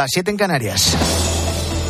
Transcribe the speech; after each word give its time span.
las 0.00 0.12
7 0.14 0.30
en 0.30 0.36
Canarias. 0.38 0.96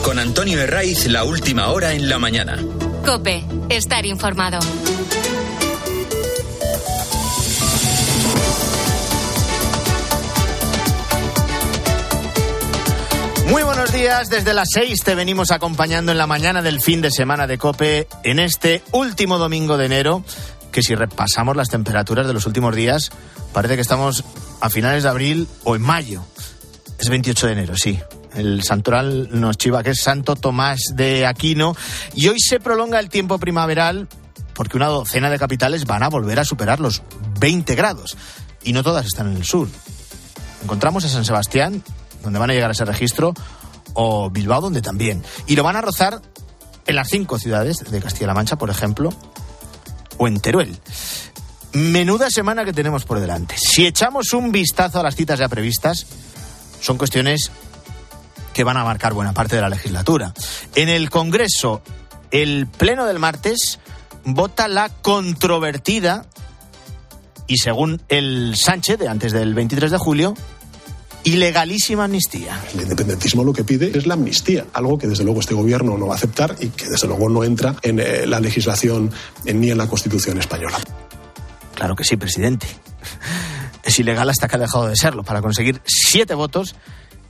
Con 0.02 0.18
Antonio 0.18 0.60
Herraiz, 0.60 1.06
la 1.06 1.22
última 1.22 1.68
hora 1.68 1.92
en 1.92 2.08
la 2.08 2.18
mañana. 2.18 2.58
Cope, 3.06 3.44
estar 3.68 4.04
informado. 4.04 4.58
Muy 13.48 13.62
buenos 13.62 13.92
días, 13.92 14.28
desde 14.28 14.54
las 14.54 14.70
6 14.72 15.04
te 15.04 15.14
venimos 15.14 15.52
acompañando 15.52 16.10
en 16.10 16.18
la 16.18 16.26
mañana 16.26 16.62
del 16.62 16.80
fin 16.80 17.00
de 17.02 17.12
semana 17.12 17.46
de 17.46 17.58
Cope 17.58 18.08
en 18.24 18.40
este 18.40 18.82
último 18.90 19.38
domingo 19.38 19.76
de 19.76 19.86
enero, 19.86 20.24
que 20.72 20.82
si 20.82 20.96
repasamos 20.96 21.54
las 21.54 21.68
temperaturas 21.68 22.26
de 22.26 22.32
los 22.32 22.46
últimos 22.46 22.74
días, 22.74 23.12
parece 23.52 23.76
que 23.76 23.82
estamos 23.82 24.24
a 24.60 24.68
finales 24.68 25.04
de 25.04 25.08
abril 25.10 25.46
o 25.62 25.76
en 25.76 25.82
mayo. 25.82 26.24
Es 27.00 27.08
28 27.08 27.46
de 27.46 27.52
enero, 27.54 27.74
sí. 27.78 27.98
El 28.34 28.62
santoral 28.62 29.28
nos 29.32 29.56
chiva 29.56 29.82
que 29.82 29.90
es 29.90 30.02
Santo 30.02 30.36
Tomás 30.36 30.80
de 30.94 31.26
Aquino 31.26 31.74
y 32.14 32.28
hoy 32.28 32.38
se 32.38 32.60
prolonga 32.60 33.00
el 33.00 33.08
tiempo 33.08 33.38
primaveral 33.38 34.06
porque 34.54 34.76
una 34.76 34.88
docena 34.88 35.30
de 35.30 35.38
capitales 35.38 35.86
van 35.86 36.02
a 36.02 36.08
volver 36.08 36.38
a 36.38 36.44
superar 36.44 36.78
los 36.78 37.02
20 37.40 37.74
grados 37.74 38.18
y 38.62 38.74
no 38.74 38.82
todas 38.82 39.06
están 39.06 39.28
en 39.28 39.38
el 39.38 39.44
sur. 39.44 39.66
Encontramos 40.62 41.02
a 41.06 41.08
San 41.08 41.24
Sebastián, 41.24 41.82
donde 42.22 42.38
van 42.38 42.50
a 42.50 42.52
llegar 42.52 42.68
a 42.68 42.74
ese 42.74 42.84
registro, 42.84 43.32
o 43.94 44.28
Bilbao, 44.28 44.60
donde 44.60 44.82
también. 44.82 45.24
Y 45.46 45.56
lo 45.56 45.62
van 45.62 45.76
a 45.76 45.80
rozar 45.80 46.20
en 46.86 46.96
las 46.96 47.08
cinco 47.08 47.38
ciudades 47.38 47.78
de 47.78 48.00
Castilla-La 48.00 48.34
Mancha, 48.34 48.56
por 48.56 48.68
ejemplo, 48.68 49.10
o 50.18 50.28
en 50.28 50.38
Teruel. 50.38 50.76
Menuda 51.72 52.28
semana 52.28 52.66
que 52.66 52.74
tenemos 52.74 53.04
por 53.04 53.20
delante. 53.20 53.56
Si 53.56 53.86
echamos 53.86 54.34
un 54.34 54.52
vistazo 54.52 55.00
a 55.00 55.02
las 55.02 55.16
citas 55.16 55.38
ya 55.38 55.48
previstas, 55.48 56.04
son 56.80 56.98
cuestiones 56.98 57.50
que 58.52 58.64
van 58.64 58.76
a 58.76 58.84
marcar 58.84 59.14
buena 59.14 59.32
parte 59.32 59.56
de 59.56 59.62
la 59.62 59.68
legislatura. 59.68 60.32
En 60.74 60.88
el 60.88 61.10
Congreso, 61.10 61.82
el 62.30 62.66
Pleno 62.66 63.06
del 63.06 63.18
martes 63.18 63.78
vota 64.24 64.68
la 64.68 64.88
controvertida 64.88 66.26
y 67.46 67.58
según 67.58 68.00
el 68.08 68.54
Sánchez, 68.56 68.98
de 68.98 69.08
antes 69.08 69.32
del 69.32 69.54
23 69.54 69.90
de 69.90 69.98
julio, 69.98 70.34
ilegalísima 71.24 72.04
amnistía. 72.04 72.60
El 72.74 72.82
independentismo 72.82 73.44
lo 73.44 73.52
que 73.52 73.64
pide 73.64 73.96
es 73.96 74.06
la 74.06 74.14
amnistía, 74.14 74.66
algo 74.72 74.98
que 74.98 75.06
desde 75.06 75.24
luego 75.24 75.40
este 75.40 75.54
gobierno 75.54 75.98
no 75.98 76.06
va 76.06 76.14
a 76.14 76.16
aceptar 76.16 76.56
y 76.60 76.68
que 76.68 76.86
desde 76.86 77.08
luego 77.08 77.28
no 77.28 77.44
entra 77.44 77.76
en 77.82 78.00
eh, 78.00 78.26
la 78.26 78.40
legislación 78.40 79.10
ni 79.44 79.70
en 79.70 79.78
la 79.78 79.88
Constitución 79.88 80.38
española. 80.38 80.78
Claro 81.74 81.96
que 81.96 82.04
sí, 82.04 82.16
presidente. 82.16 82.66
Es 83.82 83.98
ilegal 83.98 84.28
hasta 84.28 84.48
que 84.48 84.56
ha 84.56 84.58
dejado 84.58 84.86
de 84.86 84.96
serlo, 84.96 85.24
para 85.24 85.42
conseguir 85.42 85.80
siete 85.84 86.34
votos 86.34 86.74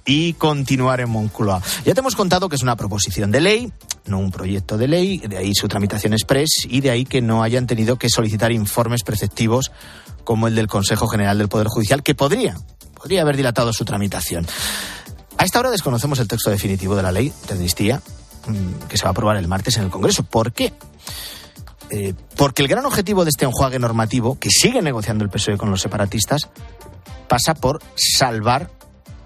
y 0.04 0.32
continuar 0.34 1.00
en 1.00 1.10
Moncloa. 1.10 1.62
Ya 1.84 1.94
te 1.94 2.00
hemos 2.00 2.16
contado 2.16 2.48
que 2.48 2.56
es 2.56 2.62
una 2.62 2.76
proposición 2.76 3.30
de 3.30 3.40
ley, 3.40 3.72
no 4.06 4.18
un 4.18 4.30
proyecto 4.30 4.76
de 4.76 4.88
ley, 4.88 5.18
de 5.18 5.36
ahí 5.36 5.54
su 5.54 5.68
tramitación 5.68 6.12
express 6.12 6.66
y 6.68 6.80
de 6.80 6.90
ahí 6.90 7.04
que 7.04 7.20
no 7.20 7.42
hayan 7.42 7.66
tenido 7.66 7.96
que 7.96 8.08
solicitar 8.08 8.52
informes 8.52 9.02
preceptivos 9.02 9.70
como 10.24 10.48
el 10.48 10.54
del 10.54 10.66
Consejo 10.66 11.06
General 11.06 11.38
del 11.38 11.48
Poder 11.48 11.68
Judicial, 11.68 12.02
que 12.02 12.14
podría, 12.14 12.56
podría 12.94 13.22
haber 13.22 13.36
dilatado 13.36 13.72
su 13.72 13.84
tramitación. 13.84 14.46
A 15.38 15.44
esta 15.44 15.58
hora 15.58 15.70
desconocemos 15.70 16.18
el 16.18 16.28
texto 16.28 16.50
definitivo 16.50 16.96
de 16.96 17.02
la 17.02 17.12
ley 17.12 17.32
de 17.48 17.54
amnistía 17.54 18.02
mm, 18.46 18.88
que 18.88 18.96
se 18.96 19.04
va 19.04 19.08
a 19.08 19.12
aprobar 19.12 19.36
el 19.36 19.48
martes 19.48 19.76
en 19.76 19.84
el 19.84 19.90
Congreso. 19.90 20.22
¿Por 20.22 20.52
qué? 20.52 20.72
Eh, 21.90 22.14
porque 22.36 22.62
el 22.62 22.68
gran 22.68 22.86
objetivo 22.86 23.24
de 23.24 23.30
este 23.30 23.44
enjuague 23.44 23.78
normativo, 23.78 24.38
que 24.38 24.48
sigue 24.50 24.80
negociando 24.80 25.24
el 25.24 25.30
PSOE 25.30 25.58
con 25.58 25.70
los 25.70 25.80
separatistas, 25.80 26.48
pasa 27.28 27.54
por 27.54 27.82
salvar 27.96 28.70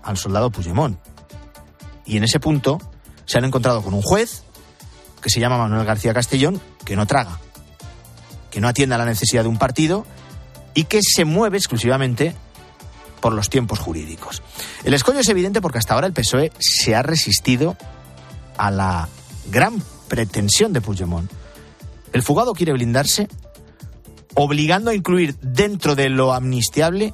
al 0.02 0.16
soldado 0.16 0.50
Puigdemont. 0.50 0.98
Y 2.06 2.16
en 2.16 2.24
ese 2.24 2.40
punto 2.40 2.80
se 3.26 3.38
han 3.38 3.44
encontrado 3.44 3.82
con 3.82 3.94
un 3.94 4.02
juez 4.02 4.42
que 5.22 5.30
se 5.30 5.40
llama 5.40 5.58
Manuel 5.58 5.86
García 5.86 6.12
Castellón, 6.12 6.60
que 6.84 6.96
no 6.96 7.06
traga, 7.06 7.38
que 8.50 8.60
no 8.60 8.68
atiende 8.68 8.94
a 8.94 8.98
la 8.98 9.06
necesidad 9.06 9.42
de 9.42 9.48
un 9.48 9.58
partido 9.58 10.06
y 10.74 10.84
que 10.84 11.00
se 11.02 11.24
mueve 11.24 11.56
exclusivamente 11.56 12.34
por 13.20 13.32
los 13.32 13.48
tiempos 13.48 13.78
jurídicos. 13.78 14.42
El 14.84 14.92
escollo 14.92 15.20
es 15.20 15.28
evidente 15.28 15.62
porque 15.62 15.78
hasta 15.78 15.94
ahora 15.94 16.06
el 16.06 16.12
PSOE 16.12 16.52
se 16.58 16.94
ha 16.94 17.02
resistido 17.02 17.76
a 18.58 18.70
la 18.70 19.08
gran 19.50 19.82
pretensión 20.08 20.74
de 20.74 20.82
Puigdemont. 20.82 21.30
El 22.14 22.22
fugado 22.22 22.54
quiere 22.54 22.72
blindarse 22.72 23.28
obligando 24.34 24.90
a 24.90 24.94
incluir 24.94 25.36
dentro 25.40 25.96
de 25.96 26.08
lo 26.08 26.32
amnistiable 26.32 27.12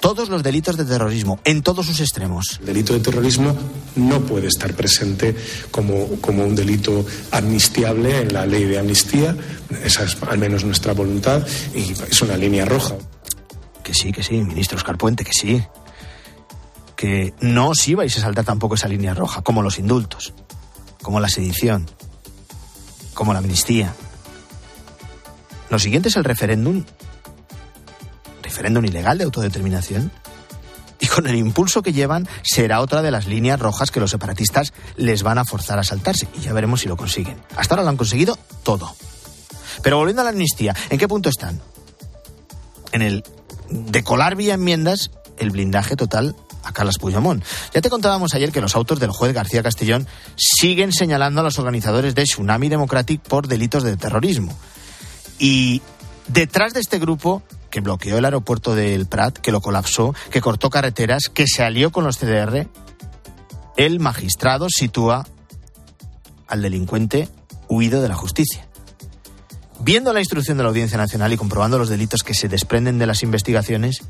todos 0.00 0.28
los 0.28 0.42
delitos 0.42 0.76
de 0.76 0.84
terrorismo, 0.84 1.38
en 1.44 1.62
todos 1.62 1.86
sus 1.86 2.00
extremos. 2.00 2.58
El 2.60 2.66
delito 2.66 2.94
de 2.94 3.00
terrorismo 3.00 3.54
no 3.96 4.20
puede 4.20 4.48
estar 4.48 4.74
presente 4.74 5.36
como, 5.70 6.20
como 6.20 6.44
un 6.44 6.54
delito 6.54 7.04
amnistiable 7.30 8.20
en 8.20 8.32
la 8.32 8.44
ley 8.46 8.64
de 8.64 8.78
amnistía. 8.78 9.36
Esa 9.82 10.04
es 10.04 10.16
al 10.22 10.38
menos 10.38 10.64
nuestra 10.64 10.92
voluntad 10.92 11.46
y 11.74 11.92
es 11.92 12.22
una 12.22 12.36
línea 12.36 12.64
roja. 12.64 12.96
Que 13.82 13.92
sí, 13.92 14.12
que 14.12 14.22
sí, 14.22 14.42
ministro 14.42 14.78
Oscar 14.78 14.96
Puente, 14.96 15.24
que 15.24 15.32
sí. 15.32 15.62
Que 16.96 17.34
no 17.40 17.68
os 17.68 17.86
ibais 17.88 18.16
a 18.16 18.20
saltar 18.20 18.46
tampoco 18.46 18.76
esa 18.76 18.88
línea 18.88 19.14
roja, 19.14 19.42
como 19.42 19.62
los 19.62 19.78
indultos, 19.78 20.34
como 21.02 21.20
la 21.20 21.28
sedición, 21.28 21.86
como 23.14 23.32
la 23.32 23.38
amnistía. 23.38 23.94
Lo 25.70 25.78
siguiente 25.78 26.08
es 26.08 26.16
el 26.16 26.24
referéndum 26.24 26.84
referéndum 28.42 28.84
ilegal 28.84 29.18
de 29.18 29.24
autodeterminación. 29.24 30.12
Y 31.00 31.08
con 31.08 31.26
el 31.26 31.34
impulso 31.34 31.82
que 31.82 31.92
llevan 31.92 32.28
será 32.42 32.80
otra 32.80 33.02
de 33.02 33.10
las 33.10 33.26
líneas 33.26 33.58
rojas 33.58 33.90
que 33.90 34.00
los 34.00 34.12
separatistas 34.12 34.72
les 34.96 35.22
van 35.22 35.38
a 35.38 35.44
forzar 35.44 35.78
a 35.78 35.84
saltarse. 35.84 36.28
Y 36.38 36.42
ya 36.42 36.52
veremos 36.52 36.80
si 36.80 36.88
lo 36.88 36.96
consiguen. 36.96 37.36
Hasta 37.56 37.74
ahora 37.74 37.82
lo 37.82 37.90
han 37.90 37.96
conseguido 37.96 38.38
todo. 38.62 38.94
Pero 39.82 39.98
volviendo 39.98 40.22
a 40.22 40.24
la 40.24 40.30
amnistía, 40.30 40.74
¿en 40.88 40.98
qué 40.98 41.08
punto 41.08 41.28
están? 41.28 41.60
En 42.92 43.02
el 43.02 43.24
de 43.70 44.04
colar 44.04 44.36
vía 44.36 44.54
enmiendas 44.54 45.10
el 45.36 45.50
blindaje 45.50 45.96
total 45.96 46.36
a 46.64 46.72
Carlos 46.72 46.98
Puigdemont. 46.98 47.44
Ya 47.72 47.80
te 47.80 47.90
contábamos 47.90 48.34
ayer 48.34 48.52
que 48.52 48.60
los 48.60 48.74
autos 48.74 49.00
del 49.00 49.10
juez 49.10 49.32
García 49.32 49.62
Castellón 49.62 50.06
siguen 50.36 50.92
señalando 50.92 51.40
a 51.40 51.44
los 51.44 51.58
organizadores 51.58 52.14
de 52.14 52.24
Tsunami 52.24 52.68
Democratic 52.68 53.20
por 53.20 53.46
delitos 53.46 53.82
de 53.82 53.96
terrorismo. 53.96 54.56
Y 55.38 55.82
detrás 56.28 56.72
de 56.72 56.80
este 56.80 56.98
grupo 56.98 57.42
que 57.70 57.80
bloqueó 57.80 58.18
el 58.18 58.24
aeropuerto 58.24 58.74
del 58.74 59.06
Prat, 59.06 59.38
que 59.38 59.50
lo 59.50 59.60
colapsó, 59.60 60.14
que 60.30 60.40
cortó 60.40 60.70
carreteras, 60.70 61.24
que 61.32 61.46
se 61.46 61.64
alió 61.64 61.90
con 61.90 62.04
los 62.04 62.18
CDR, 62.18 62.68
el 63.76 63.98
magistrado 63.98 64.68
sitúa 64.70 65.26
al 66.46 66.62
delincuente 66.62 67.28
huido 67.68 68.00
de 68.00 68.08
la 68.08 68.14
justicia. 68.14 68.68
Viendo 69.80 70.12
la 70.12 70.20
instrucción 70.20 70.56
de 70.56 70.62
la 70.62 70.68
Audiencia 70.68 70.96
Nacional 70.96 71.32
y 71.32 71.36
comprobando 71.36 71.76
los 71.76 71.88
delitos 71.88 72.22
que 72.22 72.32
se 72.32 72.48
desprenden 72.48 72.98
de 72.98 73.06
las 73.06 73.22
investigaciones, 73.24 74.02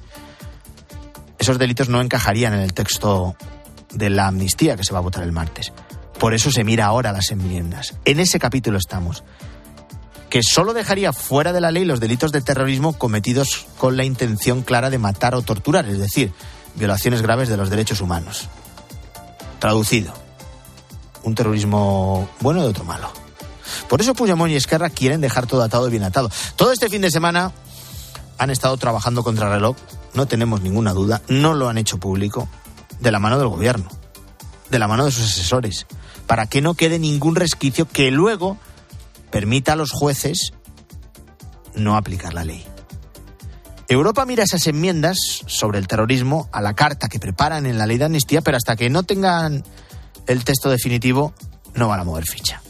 esos 1.45 1.59
delitos 1.59 1.91
no 1.91 2.01
encajarían 2.01 2.55
en 2.55 2.61
el 2.61 2.73
texto 2.73 3.37
de 3.93 4.09
la 4.09 4.29
amnistía 4.29 4.77
que 4.77 4.85
se 4.85 4.95
va 4.95 5.01
a 5.01 5.03
votar 5.03 5.23
el 5.25 5.33
martes. 5.33 5.73
Por 6.19 6.33
eso 6.33 6.51
se 6.51 6.65
mira 6.65 6.87
ahora 6.87 7.13
las 7.13 7.31
enmiendas. 7.31 7.95
En 8.07 8.19
ese 8.19 8.39
capítulo 8.39 8.79
estamos 8.79 9.25
que 10.31 10.41
solo 10.43 10.73
dejaría 10.73 11.13
fuera 11.13 11.53
de 11.53 11.61
la 11.61 11.71
ley 11.71 11.85
los 11.85 12.01
delitos 12.01 12.33
de 12.33 12.41
terrorismo 12.41 12.95
cometidos 12.95 13.67
con 13.77 13.99
la 13.99 14.05
intención 14.05 14.63
clara 14.63 14.89
de 14.89 14.99
matar 14.99 15.35
o 15.35 15.43
torturar, 15.43 15.87
es 15.87 15.99
decir, 15.99 16.33
violaciones 16.77 17.21
graves 17.21 17.51
de 17.51 17.59
los 17.59 17.69
derechos 17.69 18.01
humanos. 18.01 18.49
Traducido, 19.59 20.15
un 21.25 21.35
terrorismo 21.35 22.29
bueno 22.41 22.65
y 22.65 22.67
otro 22.67 22.85
malo. 22.85 23.13
Por 23.89 24.01
eso 24.01 24.15
Puigdemont 24.15 24.51
y 24.51 24.57
Esquerra 24.57 24.89
quieren 24.89 25.21
dejar 25.21 25.47
todo 25.47 25.63
atado 25.63 25.89
y 25.89 25.91
bien 25.91 26.05
atado. 26.05 26.31
Todo 26.57 26.73
este 26.73 26.89
fin 26.89 27.03
de 27.03 27.11
semana 27.11 27.53
han 28.39 28.51
estado 28.51 28.77
trabajando 28.79 29.23
contra 29.23 29.47
el 29.49 29.53
reloj, 29.53 29.77
no 30.15 30.27
tenemos 30.27 30.63
ninguna 30.63 30.93
duda, 30.93 31.23
no 31.29 31.55
lo 31.55 31.69
han 31.69 31.79
hecho 31.79 31.99
público, 31.99 32.49
de 33.01 33.13
la 33.13 33.19
mano 33.19 33.39
del 33.39 33.49
gobierno, 33.49 33.89
de 34.71 34.79
la 34.79 34.89
mano 34.89 35.05
de 35.05 35.11
sus 35.11 35.25
asesores, 35.25 35.87
para 36.27 36.47
que 36.47 36.63
no 36.63 36.75
quede 36.75 36.99
ningún 36.99 37.37
resquicio 37.37 37.87
que 37.87 38.11
luego 38.11 38.57
permita 39.31 39.73
a 39.73 39.77
los 39.77 39.91
jueces 39.91 40.53
no 41.75 41.97
aplicar 41.97 42.35
la 42.35 42.45
ley. 42.45 42.65
Europa 43.89 44.25
mira 44.25 44.45
esas 44.45 44.67
enmiendas 44.67 45.19
sobre 45.47 45.79
el 45.79 45.87
terrorismo 45.87 46.49
a 46.53 46.63
la 46.63 46.75
carta 46.75 47.09
que 47.09 47.19
preparan 47.19 47.67
en 47.67 47.77
la 47.77 47.87
ley 47.87 47.99
de 47.99 48.07
amnistía, 48.07 48.41
pero 48.41 48.57
hasta 48.57 48.77
que 48.77 48.89
no 48.89 49.03
tengan 49.03 49.63
el 50.27 50.45
texto 50.45 50.71
definitivo 50.71 51.35
no 51.75 51.89
van 51.89 52.01
a 52.01 52.05
mover 52.05 52.25
ficha. 52.25 52.63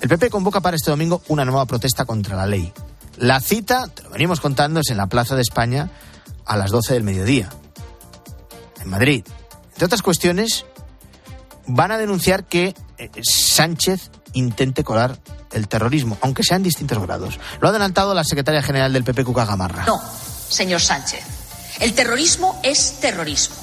El 0.00 0.08
PP 0.08 0.30
convoca 0.30 0.60
para 0.60 0.76
este 0.76 0.90
domingo 0.90 1.22
una 1.28 1.44
nueva 1.44 1.66
protesta 1.66 2.04
contra 2.04 2.36
la 2.36 2.46
ley. 2.46 2.72
La 3.16 3.40
cita, 3.40 3.88
te 3.88 4.02
lo 4.02 4.10
venimos 4.10 4.40
contando, 4.40 4.80
es 4.80 4.90
en 4.90 4.96
la 4.96 5.06
Plaza 5.06 5.36
de 5.36 5.42
España 5.42 5.90
a 6.50 6.56
las 6.56 6.72
12 6.72 6.94
del 6.94 7.04
mediodía, 7.04 7.48
en 8.80 8.90
Madrid. 8.90 9.24
Entre 9.68 9.84
otras 9.84 10.02
cuestiones, 10.02 10.66
van 11.68 11.92
a 11.92 11.96
denunciar 11.96 12.44
que 12.44 12.74
eh, 12.98 13.10
Sánchez 13.22 14.10
intente 14.32 14.82
colar 14.82 15.16
el 15.52 15.68
terrorismo, 15.68 16.18
aunque 16.22 16.42
sea 16.42 16.56
en 16.56 16.64
distintos 16.64 17.00
grados. 17.00 17.38
Lo 17.60 17.68
ha 17.68 17.70
adelantado 17.70 18.14
la 18.14 18.24
secretaria 18.24 18.64
general 18.64 18.92
del 18.92 19.04
PP, 19.04 19.24
Cuca 19.24 19.44
Gamarra. 19.44 19.84
No, 19.86 20.02
señor 20.48 20.80
Sánchez. 20.80 21.22
El 21.78 21.94
terrorismo 21.94 22.58
es 22.64 22.98
terrorismo. 22.98 23.54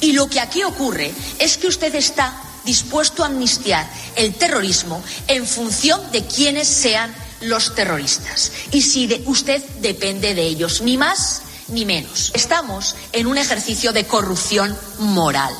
Y 0.00 0.12
lo 0.12 0.26
que 0.30 0.40
aquí 0.40 0.62
ocurre 0.62 1.12
es 1.38 1.58
que 1.58 1.66
usted 1.66 1.94
está 1.94 2.34
dispuesto 2.64 3.22
a 3.22 3.26
amnistiar 3.26 3.86
el 4.16 4.32
terrorismo 4.34 5.02
en 5.28 5.44
función 5.44 6.00
de 6.10 6.24
quiénes 6.24 6.68
sean 6.68 7.14
los 7.42 7.74
terroristas 7.74 8.52
y 8.70 8.82
si 8.82 9.06
de 9.06 9.22
usted 9.26 9.62
depende 9.80 10.34
de 10.34 10.42
ellos, 10.42 10.82
ni 10.82 10.98
más 10.98 11.42
ni 11.70 11.84
menos. 11.84 12.32
Estamos 12.34 12.96
en 13.12 13.26
un 13.26 13.38
ejercicio 13.38 13.92
de 13.92 14.04
corrupción 14.04 14.76
moral. 14.98 15.52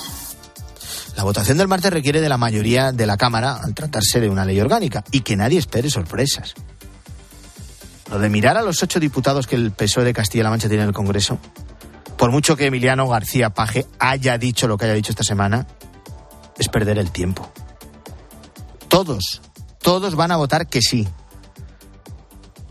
La 1.16 1.24
votación 1.24 1.58
del 1.58 1.68
martes 1.68 1.92
requiere 1.92 2.20
de 2.20 2.28
la 2.28 2.38
mayoría 2.38 2.92
de 2.92 3.06
la 3.06 3.16
Cámara 3.16 3.60
al 3.62 3.74
tratarse 3.74 4.20
de 4.20 4.30
una 4.30 4.44
ley 4.44 4.60
orgánica 4.60 5.04
y 5.10 5.20
que 5.20 5.36
nadie 5.36 5.58
espere 5.58 5.90
sorpresas. 5.90 6.54
Lo 8.10 8.18
de 8.18 8.28
mirar 8.28 8.56
a 8.56 8.62
los 8.62 8.82
ocho 8.82 8.98
diputados 8.98 9.46
que 9.46 9.56
el 9.56 9.70
PSOE 9.70 10.04
de 10.04 10.12
Castilla-La 10.12 10.50
Mancha 10.50 10.68
tiene 10.68 10.82
en 10.82 10.88
el 10.88 10.94
Congreso, 10.94 11.38
por 12.16 12.30
mucho 12.30 12.56
que 12.56 12.66
Emiliano 12.66 13.06
García 13.08 13.50
Paje 13.50 13.86
haya 13.98 14.36
dicho 14.38 14.66
lo 14.66 14.76
que 14.76 14.86
haya 14.86 14.94
dicho 14.94 15.12
esta 15.12 15.22
semana, 15.22 15.66
es 16.58 16.68
perder 16.68 16.98
el 16.98 17.10
tiempo. 17.10 17.50
Todos, 18.88 19.40
todos 19.80 20.14
van 20.16 20.32
a 20.32 20.36
votar 20.36 20.66
que 20.66 20.82
sí. 20.82 21.06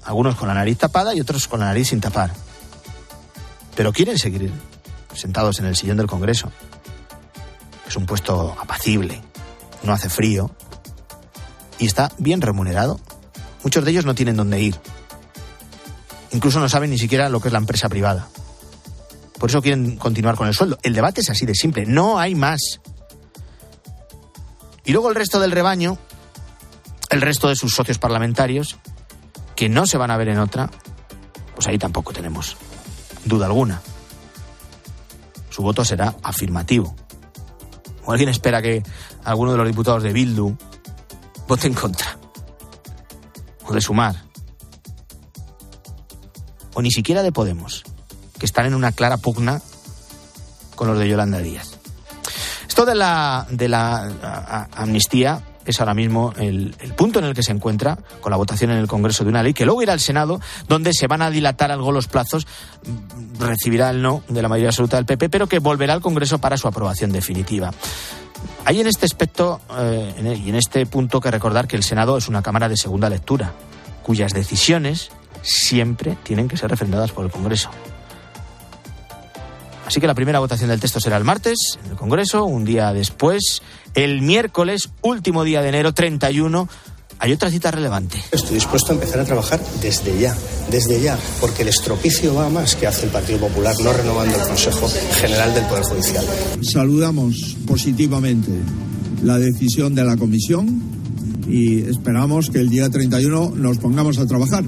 Algunos 0.04 0.36
con 0.36 0.48
la 0.48 0.54
nariz 0.54 0.78
tapada 0.78 1.16
y 1.16 1.22
otros 1.22 1.48
con 1.48 1.60
la 1.60 1.68
nariz 1.68 1.90
sin 1.90 2.02
tapar. 2.02 2.32
Pero 3.80 3.94
quieren 3.94 4.20
seguir 4.20 4.52
sentados 5.16 5.62
en 5.62 5.66
el 5.66 5.74
sillón 5.74 5.96
del 5.96 6.08
Congreso. 6.08 6.52
Es 7.88 7.96
un 7.96 8.06
puesto 8.06 8.54
apacible, 8.60 9.22
no 9.84 9.94
hace 9.94 10.10
frío 10.10 10.52
y 11.78 11.86
está 11.86 12.12
bien 12.18 12.42
remunerado. 12.42 13.00
Muchos 13.64 13.86
de 13.86 13.92
ellos 13.92 14.04
no 14.04 14.16
tienen 14.16 14.36
dónde 14.36 14.60
ir. 14.60 14.76
Incluso 16.32 16.60
no 16.60 16.68
saben 16.68 16.90
ni 16.90 16.98
siquiera 16.98 17.30
lo 17.30 17.40
que 17.40 17.48
es 17.48 17.54
la 17.54 17.60
empresa 17.60 17.88
privada. 17.88 18.28
Por 19.40 19.50
eso 19.50 19.62
quieren 19.62 19.96
continuar 19.96 20.36
con 20.36 20.50
el 20.50 20.54
sueldo. 20.54 20.78
El 20.84 20.94
debate 20.94 21.22
es 21.22 21.30
así 21.30 21.46
de 21.46 21.56
simple, 21.56 21.86
no 21.86 22.20
hay 22.20 22.36
más. 22.36 22.82
Y 24.84 24.92
luego 24.92 25.08
el 25.08 25.16
resto 25.16 25.40
del 25.40 25.52
rebaño, 25.52 25.98
el 27.12 27.22
resto 27.22 27.48
de 27.48 27.56
sus 27.56 27.74
socios 27.74 27.98
parlamentarios, 27.98 28.78
que 29.56 29.70
no 29.70 29.86
se 29.86 29.98
van 29.98 30.12
a 30.12 30.18
ver 30.18 30.28
en 30.28 30.40
otra, 30.40 30.70
pues 31.56 31.66
ahí 31.70 31.78
tampoco 31.78 32.12
tenemos 32.12 32.58
duda 33.26 33.46
alguna. 33.46 33.82
Su 35.50 35.62
voto 35.62 35.84
será 35.84 36.16
afirmativo. 36.24 36.96
O 38.06 38.12
alguien 38.12 38.30
espera 38.30 38.62
que 38.62 38.84
alguno 39.24 39.52
de 39.52 39.58
los 39.58 39.68
diputados 39.68 40.04
de 40.04 40.14
Bildu 40.14 40.56
vote 41.48 41.68
en 41.68 41.74
contra. 41.74 42.18
O 43.66 43.74
de 43.74 43.82
Sumar. 43.82 44.24
O 46.74 46.82
ni 46.82 46.92
siquiera 46.92 47.24
de 47.24 47.32
Podemos, 47.32 47.84
que 48.38 48.46
están 48.46 48.66
en 48.66 48.74
una 48.74 48.92
clara 48.92 49.18
pugna 49.18 49.62
con 50.76 50.88
los 50.88 50.98
de 50.98 51.10
Yolanda 51.10 51.40
Díaz. 51.40 51.78
Esto 52.68 52.86
de 52.86 52.96
la, 52.96 53.46
de 53.50 53.68
la 53.68 54.70
amnistía 54.76 55.44
es 55.72 55.80
ahora 55.80 55.94
mismo 55.94 56.34
el, 56.38 56.76
punto 56.96 57.20
en 57.20 57.26
el 57.26 57.34
que 57.34 57.44
se 57.44 57.52
encuentra 57.52 57.98
con 58.22 58.32
la 58.32 58.38
votación 58.38 58.72
en 58.72 58.78
el 58.78 58.88
Congreso 58.88 59.24
de 59.24 59.30
una 59.30 59.44
ley 59.44 59.54
que 59.54 59.66
luego 59.66 59.82
irá 59.82 59.94
al 59.94 60.00
Senado, 60.00 60.40
donde 60.68 60.94
se 60.94 61.08
van 61.08 61.22
a 61.22 61.30
dilatar 61.30 61.72
algo 61.72 61.92
los 61.92 62.08
plazos, 62.08 62.48
mm, 62.86 63.42
recibirá 63.42 63.90
el 63.90 64.02
no 64.02 64.24
de 64.28 64.42
la 64.42 64.50
mayoría 64.50 64.70
absoluta 64.70 64.98
del 64.98 65.06
PP, 65.06 65.30
pero 65.30 65.48
que 65.48 65.60
volverá 65.60 65.94
al 65.94 66.02
Congreso 66.02 66.40
para 66.40 66.58
su 66.58 66.68
aprobación 66.68 67.12
definitiva. 67.12 67.72
Hay 68.66 68.80
en 68.80 68.88
este 68.88 69.06
aspecto 69.06 69.62
eh, 69.78 70.14
e, 70.18 70.36
y 70.36 70.50
en 70.50 70.56
este 70.56 70.86
punto 70.86 71.20
que 71.20 71.32
recordar 71.32 71.68
que 71.68 71.76
el 71.76 71.84
Senado 71.84 72.18
es 72.18 72.28
una 72.28 72.42
Cámara 72.42 72.70
de 72.70 72.78
segunda 72.78 73.10
lectura, 73.10 73.54
cuyas 74.04 74.34
decisiones 74.34 75.12
siempre 75.42 76.18
tienen 76.24 76.48
que 76.48 76.58
ser 76.58 76.70
refrendadas 76.70 77.12
por 77.12 77.26
el 77.26 77.32
Congreso. 77.32 77.70
Así 79.90 80.00
que 80.00 80.06
la 80.06 80.14
primera 80.14 80.38
votación 80.38 80.70
del 80.70 80.80
texto 80.80 81.00
será 81.00 81.18
el 81.18 81.24
martes 81.24 81.80
en 81.84 81.90
el 81.90 81.98
Congreso, 81.98 82.46
un 82.46 82.64
día 82.64 82.94
después, 82.94 83.64
el 83.96 84.22
miércoles, 84.22 84.90
último 85.02 85.44
día 85.44 85.64
de 85.64 85.70
enero, 85.70 85.96
31. 85.96 86.70
Hay 87.18 87.32
otra 87.32 87.50
cita 87.50 87.72
relevante. 87.72 88.22
Estoy 88.32 88.54
dispuesto 88.54 88.92
a 88.92 88.94
empezar 88.94 89.22
a 89.22 89.26
trabajar 89.26 89.60
desde 89.82 90.20
ya, 90.20 90.38
desde 90.70 91.02
ya, 91.02 91.18
porque 91.42 91.64
el 91.64 91.70
estropicio 91.70 92.36
va 92.36 92.50
más 92.50 92.76
que 92.76 92.86
hace 92.86 93.08
el 93.08 93.12
Partido 93.12 93.40
Popular 93.40 93.74
no 93.84 93.92
renovando 93.92 94.40
el 94.40 94.48
Consejo 94.48 94.88
General 95.20 95.56
del 95.56 95.66
Poder 95.66 95.84
Judicial. 95.86 96.24
Saludamos 96.62 97.58
positivamente 97.66 98.52
la 99.24 99.40
decisión 99.40 99.96
de 99.96 100.04
la 100.04 100.18
Comisión 100.18 100.84
y 101.48 101.80
esperamos 101.80 102.52
que 102.52 102.60
el 102.60 102.70
día 102.70 102.92
31 102.92 103.54
nos 103.56 103.80
pongamos 103.80 104.20
a 104.20 104.28
trabajar. 104.28 104.64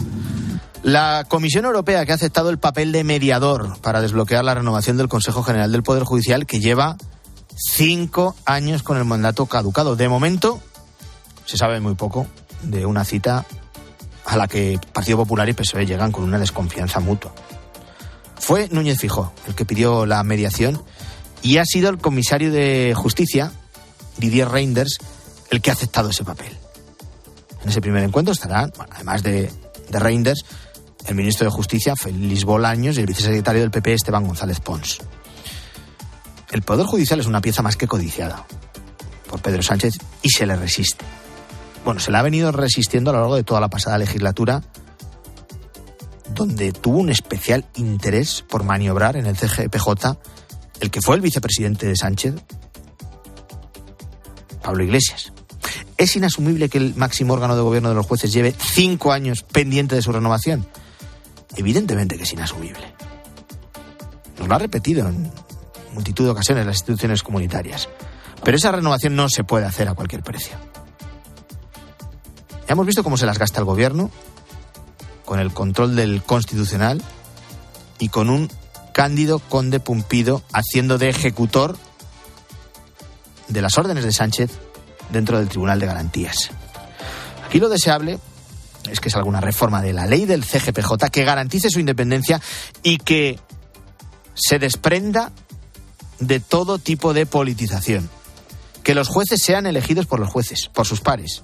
La 0.83 1.25
Comisión 1.27 1.65
Europea 1.65 2.05
que 2.05 2.11
ha 2.11 2.15
aceptado 2.15 2.49
el 2.49 2.57
papel 2.57 2.91
de 2.91 3.03
mediador 3.03 3.79
para 3.81 4.01
desbloquear 4.01 4.43
la 4.43 4.55
renovación 4.55 4.97
del 4.97 5.09
Consejo 5.09 5.43
General 5.43 5.71
del 5.71 5.83
Poder 5.83 6.03
Judicial 6.03 6.47
que 6.47 6.59
lleva 6.59 6.97
cinco 7.55 8.35
años 8.45 8.81
con 8.81 8.97
el 8.97 9.05
mandato 9.05 9.45
caducado. 9.45 9.95
De 9.95 10.09
momento 10.09 10.59
se 11.45 11.57
sabe 11.57 11.79
muy 11.79 11.93
poco 11.93 12.25
de 12.63 12.87
una 12.87 13.05
cita 13.05 13.45
a 14.25 14.37
la 14.37 14.47
que 14.47 14.79
Partido 14.91 15.17
Popular 15.17 15.47
y 15.49 15.53
PSOE 15.53 15.85
llegan 15.85 16.11
con 16.11 16.23
una 16.23 16.39
desconfianza 16.39 16.99
mutua. 16.99 17.33
Fue 18.39 18.67
Núñez 18.71 18.97
Fijó 18.97 19.33
el 19.47 19.53
que 19.53 19.65
pidió 19.65 20.07
la 20.07 20.23
mediación 20.23 20.81
y 21.43 21.57
ha 21.57 21.65
sido 21.65 21.89
el 21.89 21.99
comisario 21.99 22.51
de 22.51 22.93
Justicia, 22.95 23.51
Didier 24.17 24.49
Reinders, 24.49 24.97
el 25.51 25.61
que 25.61 25.69
ha 25.69 25.73
aceptado 25.73 26.09
ese 26.09 26.23
papel. 26.23 26.57
En 27.61 27.69
ese 27.69 27.81
primer 27.81 28.03
encuentro 28.03 28.31
estarán, 28.31 28.71
además 28.89 29.21
de, 29.21 29.51
de 29.89 29.99
Reinders, 29.99 30.43
el 31.07 31.15
ministro 31.15 31.45
de 31.45 31.51
Justicia, 31.51 31.95
Félix 31.95 32.43
Bolaños, 32.43 32.97
y 32.97 33.01
el 33.01 33.05
vicesecretario 33.05 33.61
del 33.61 33.71
PP, 33.71 33.93
Esteban 33.93 34.25
González 34.25 34.59
Pons. 34.59 34.99
El 36.51 36.61
Poder 36.61 36.85
Judicial 36.85 37.19
es 37.19 37.27
una 37.27 37.41
pieza 37.41 37.61
más 37.61 37.77
que 37.77 37.87
codiciada 37.87 38.45
por 39.29 39.41
Pedro 39.41 39.63
Sánchez 39.63 39.97
y 40.21 40.29
se 40.29 40.45
le 40.45 40.55
resiste. 40.55 41.05
Bueno, 41.85 41.99
se 41.99 42.11
le 42.11 42.17
ha 42.17 42.21
venido 42.21 42.51
resistiendo 42.51 43.09
a 43.09 43.13
lo 43.13 43.19
largo 43.19 43.35
de 43.35 43.43
toda 43.43 43.61
la 43.61 43.69
pasada 43.69 43.97
legislatura, 43.97 44.61
donde 46.35 46.71
tuvo 46.73 46.99
un 46.99 47.09
especial 47.09 47.65
interés 47.75 48.43
por 48.47 48.63
maniobrar 48.63 49.15
en 49.15 49.25
el 49.25 49.37
CGPJ 49.37 50.17
el 50.81 50.91
que 50.91 51.01
fue 51.01 51.15
el 51.15 51.21
vicepresidente 51.21 51.87
de 51.87 51.95
Sánchez, 51.95 52.35
Pablo 54.61 54.83
Iglesias. 54.83 55.31
Es 55.97 56.15
inasumible 56.15 56.69
que 56.69 56.79
el 56.79 56.95
máximo 56.95 57.33
órgano 57.33 57.55
de 57.55 57.61
gobierno 57.61 57.89
de 57.89 57.95
los 57.95 58.07
jueces 58.07 58.33
lleve 58.33 58.53
cinco 58.57 59.11
años 59.11 59.43
pendiente 59.43 59.95
de 59.95 60.01
su 60.01 60.11
renovación. 60.11 60.65
Evidentemente 61.55 62.17
que 62.17 62.23
es 62.23 62.33
inasumible. 62.33 62.93
Nos 64.39 64.47
lo 64.47 64.55
ha 64.55 64.59
repetido 64.59 65.07
en 65.07 65.31
multitud 65.93 66.25
de 66.25 66.31
ocasiones 66.31 66.65
las 66.65 66.77
instituciones 66.77 67.23
comunitarias. 67.23 67.89
Pero 68.43 68.57
esa 68.57 68.71
renovación 68.71 69.15
no 69.15 69.29
se 69.29 69.43
puede 69.43 69.65
hacer 69.65 69.87
a 69.87 69.93
cualquier 69.93 70.23
precio. 70.23 70.55
Ya 72.67 72.73
hemos 72.73 72.85
visto 72.85 73.03
cómo 73.03 73.17
se 73.17 73.25
las 73.25 73.37
gasta 73.37 73.59
el 73.59 73.65
gobierno, 73.65 74.09
con 75.25 75.39
el 75.39 75.53
control 75.53 75.95
del 75.95 76.23
constitucional 76.23 77.01
y 77.99 78.09
con 78.09 78.29
un 78.29 78.49
Cándido 78.93 79.39
Conde 79.39 79.79
Pumpido 79.79 80.41
haciendo 80.51 80.97
de 80.97 81.09
ejecutor 81.09 81.77
de 83.47 83.61
las 83.61 83.77
órdenes 83.77 84.03
de 84.03 84.11
Sánchez 84.11 84.51
dentro 85.11 85.37
del 85.37 85.49
Tribunal 85.49 85.79
de 85.79 85.85
Garantías. 85.85 86.51
Aquí 87.45 87.59
lo 87.59 87.69
deseable 87.69 88.19
es 88.89 88.99
que 88.99 89.09
es 89.09 89.15
alguna 89.15 89.41
reforma 89.41 89.81
de 89.81 89.93
la 89.93 90.07
ley 90.07 90.25
del 90.25 90.43
CGPJ 90.43 91.09
que 91.11 91.23
garantice 91.23 91.69
su 91.69 91.79
independencia 91.79 92.41
y 92.83 92.97
que 92.97 93.39
se 94.33 94.59
desprenda 94.59 95.31
de 96.19 96.39
todo 96.39 96.79
tipo 96.79 97.13
de 97.13 97.25
politización. 97.25 98.09
Que 98.83 98.95
los 98.95 99.07
jueces 99.07 99.41
sean 99.43 99.67
elegidos 99.67 100.07
por 100.07 100.19
los 100.19 100.29
jueces, 100.29 100.69
por 100.73 100.87
sus 100.87 101.01
pares. 101.01 101.43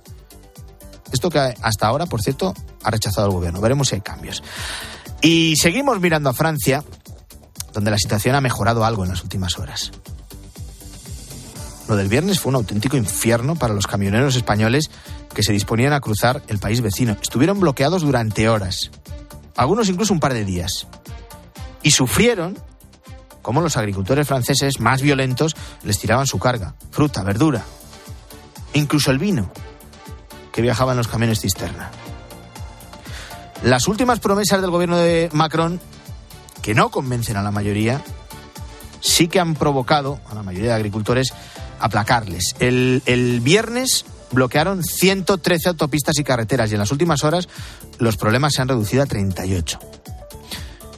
Esto 1.12 1.30
que 1.30 1.40
hasta 1.40 1.88
ahora, 1.88 2.06
por 2.06 2.22
cierto, 2.22 2.54
ha 2.84 2.92
rechazado 2.92 3.28
el 3.28 3.34
gobierno. 3.34 3.62
Veremos 3.62 3.90
si 3.90 3.96
hay 3.96 4.02
cambios. 4.02 4.44
Y 5.22 5.56
seguimos 5.58 6.00
mirando 6.00 6.30
a 6.30 6.34
Francia, 6.34 6.84
donde 7.74 7.92
la 7.92 7.98
situación 7.98 8.36
ha 8.36 8.42
mejorado 8.42 8.86
algo 8.86 9.04
en 9.04 9.10
las 9.10 9.24
últimas 9.24 9.58
horas. 9.60 9.92
Lo 11.88 11.96
del 11.96 12.10
viernes 12.10 12.40
fue 12.40 12.50
un 12.50 12.56
auténtico 12.56 12.98
infierno 12.98 13.56
para 13.56 13.74
los 13.74 13.88
camioneros 13.88 14.36
españoles 14.36 14.90
que 15.38 15.44
se 15.44 15.54
disponían 15.54 15.94
a 15.94 16.02
cruzar 16.02 16.42
el 16.48 16.58
país 16.58 16.82
vecino. 16.82 17.16
Estuvieron 17.22 17.60
bloqueados 17.60 18.02
durante 18.02 18.50
horas, 18.50 18.90
algunos 19.56 19.88
incluso 19.88 20.12
un 20.12 20.20
par 20.20 20.34
de 20.34 20.44
días. 20.44 20.88
Y 21.84 21.92
sufrieron 21.92 22.58
como 23.44 23.62
los 23.62 23.78
agricultores 23.78 24.28
franceses 24.28 24.80
más 24.80 25.04
violentos 25.04 25.56
les 25.84 26.00
tiraban 26.00 26.26
su 26.26 26.40
carga, 26.40 26.74
fruta, 26.90 27.22
verdura, 27.22 27.64
incluso 28.74 29.12
el 29.12 29.20
vino 29.20 29.52
que 30.52 30.64
viajaba 30.64 30.94
en 30.94 30.98
los 30.98 31.08
camiones 31.08 31.40
cisterna. 31.42 31.92
Las 33.62 33.88
últimas 33.88 34.20
promesas 34.20 34.60
del 34.60 34.72
gobierno 34.72 34.98
de 34.98 35.30
Macron, 35.34 35.80
que 36.64 36.74
no 36.74 36.90
convencen 36.90 37.38
a 37.38 37.44
la 37.44 37.52
mayoría, 37.52 38.02
sí 39.02 39.28
que 39.28 39.40
han 39.40 39.54
provocado 39.54 40.20
a 40.32 40.34
la 40.34 40.42
mayoría 40.42 40.70
de 40.70 40.78
agricultores 40.78 41.32
aplacarles. 41.80 42.56
El, 42.58 43.04
el 43.06 43.40
viernes 43.42 44.04
bloquearon 44.32 44.84
113 44.84 45.70
autopistas 45.70 46.18
y 46.20 46.24
carreteras 46.24 46.70
y 46.72 46.74
en 46.74 46.80
las 46.80 46.92
últimas 46.92 47.24
horas 47.24 47.48
los 48.00 48.18
problemas 48.18 48.54
se 48.54 48.62
han 48.62 48.68
reducido 48.68 49.04
a 49.04 49.06
38. 49.06 49.80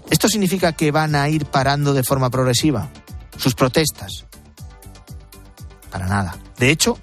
¿Esto 0.09 0.27
significa 0.27 0.73
que 0.73 0.91
van 0.91 1.15
a 1.15 1.29
ir 1.29 1.45
parando 1.45 1.93
de 1.93 2.03
forma 2.03 2.29
progresiva 2.29 2.89
sus 3.37 3.53
protestas? 3.53 4.25
para 5.89 6.07
nada. 6.07 6.37
De 6.57 6.69
hecho, 6.69 6.97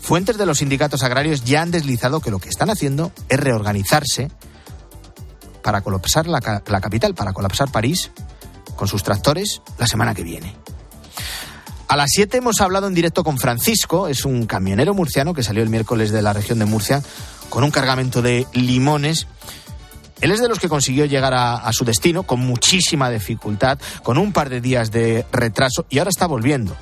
fuentes 0.00 0.38
de 0.38 0.46
los 0.46 0.58
sindicatos 0.58 1.02
agrarios 1.02 1.44
ya 1.44 1.62
han 1.62 1.70
deslizado 1.70 2.20
que 2.20 2.30
lo 2.30 2.38
que 2.38 2.48
están 2.48 2.70
haciendo 2.70 3.12
es 3.28 3.38
reorganizarse 3.38 4.30
para 5.62 5.80
colapsar 5.82 6.26
la, 6.26 6.62
la 6.66 6.80
capital, 6.80 7.14
para 7.14 7.32
colapsar 7.32 7.70
París 7.70 8.10
con 8.76 8.88
sus 8.88 9.02
tractores 9.02 9.60
la 9.78 9.86
semana 9.86 10.14
que 10.14 10.22
viene. 10.22 10.56
A 11.88 11.96
las 11.96 12.10
7 12.12 12.36
hemos 12.36 12.60
hablado 12.60 12.86
en 12.86 12.92
directo 12.92 13.24
con 13.24 13.38
Francisco, 13.38 14.08
es 14.08 14.26
un 14.26 14.44
camionero 14.44 14.92
murciano 14.92 15.32
que 15.32 15.42
salió 15.42 15.62
el 15.62 15.70
miércoles 15.70 16.12
de 16.12 16.20
la 16.20 16.34
región 16.34 16.58
de 16.58 16.66
Murcia 16.66 17.02
con 17.48 17.64
un 17.64 17.70
cargamento 17.70 18.20
de 18.20 18.46
limones. 18.52 19.26
Él 20.20 20.30
es 20.30 20.42
de 20.42 20.48
los 20.48 20.58
que 20.58 20.68
consiguió 20.68 21.06
llegar 21.06 21.32
a, 21.32 21.56
a, 21.56 21.72
su 21.72 21.86
destino 21.86 22.24
con 22.24 22.40
muchísima 22.40 23.08
dificultad, 23.08 23.78
con 24.02 24.18
un 24.18 24.34
par 24.34 24.50
de 24.50 24.60
días 24.60 24.90
de 24.90 25.24
retraso 25.32 25.86
y 25.88 25.98
ahora 25.98 26.10
está 26.10 26.26
volviendo. 26.26 26.76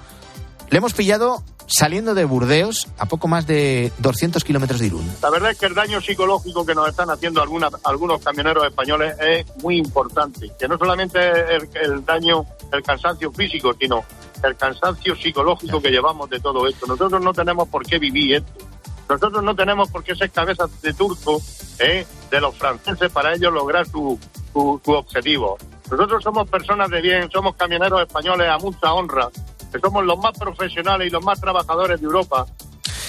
Le 0.70 0.78
hemos 0.78 0.92
pillado 0.92 1.44
saliendo 1.68 2.14
de 2.14 2.25
Burdeos 2.25 2.88
a 2.98 3.06
poco 3.06 3.28
más 3.28 3.46
de 3.46 3.92
200 3.98 4.42
kilómetros 4.42 4.80
de 4.80 4.86
Irún. 4.86 5.08
La 5.22 5.30
verdad 5.30 5.52
es 5.52 5.58
que 5.58 5.66
el 5.66 5.75
daño 5.75 6.00
psicológico 6.00 6.66
que 6.66 6.75
nos 6.75 6.88
están 6.88 7.10
haciendo 7.10 7.40
algunos 7.40 8.22
camioneros 8.25 8.66
españoles 8.66 9.14
es 9.20 9.46
muy 9.62 9.78
importante. 9.78 10.50
Que 10.58 10.66
no 10.66 10.76
solamente 10.78 11.18
el, 11.54 11.68
el 11.80 12.04
daño, 12.04 12.44
el 12.72 12.82
cansancio 12.82 13.30
físico, 13.32 13.72
sino 13.78 14.04
el 14.43 14.57
cansancio 14.57 15.16
psicológico 15.16 15.81
que 15.81 15.90
llevamos 15.90 16.28
de 16.31 16.40
todo 16.40 16.66
esto. 16.66 16.87
Nosotros 16.87 17.23
no 17.23 17.33
tenemos 17.33 17.69
por 17.69 17.85
qué 17.85 17.99
vivir 17.99 18.37
esto. 18.37 18.66
Nosotros 19.09 19.43
no 19.43 19.55
tenemos 19.55 19.90
por 19.90 20.02
qué 20.02 20.14
ser 20.16 20.31
cabezas 20.31 20.83
de 20.83 20.93
turco 20.93 21.40
¿eh? 21.78 22.07
de 22.31 22.40
los 22.40 22.57
franceses 22.57 23.11
para 23.12 23.35
ellos 23.35 23.52
lograr 23.52 23.87
su, 23.87 24.19
su, 24.52 24.81
su 24.85 24.93
objetivo. 24.93 25.57
Nosotros 25.90 26.23
somos 26.23 26.49
personas 26.49 26.90
de 26.90 27.00
bien, 27.00 27.31
somos 27.31 27.55
camioneros 27.55 28.00
españoles 28.00 28.49
a 28.50 28.59
mucha 28.59 28.93
honra, 28.93 29.28
que 29.73 29.78
somos 29.78 30.05
los 30.05 30.19
más 30.19 30.37
profesionales 30.37 31.07
y 31.07 31.11
los 31.11 31.23
más 31.23 31.40
trabajadores 31.40 32.00
de 32.00 32.07
Europa. 32.07 32.47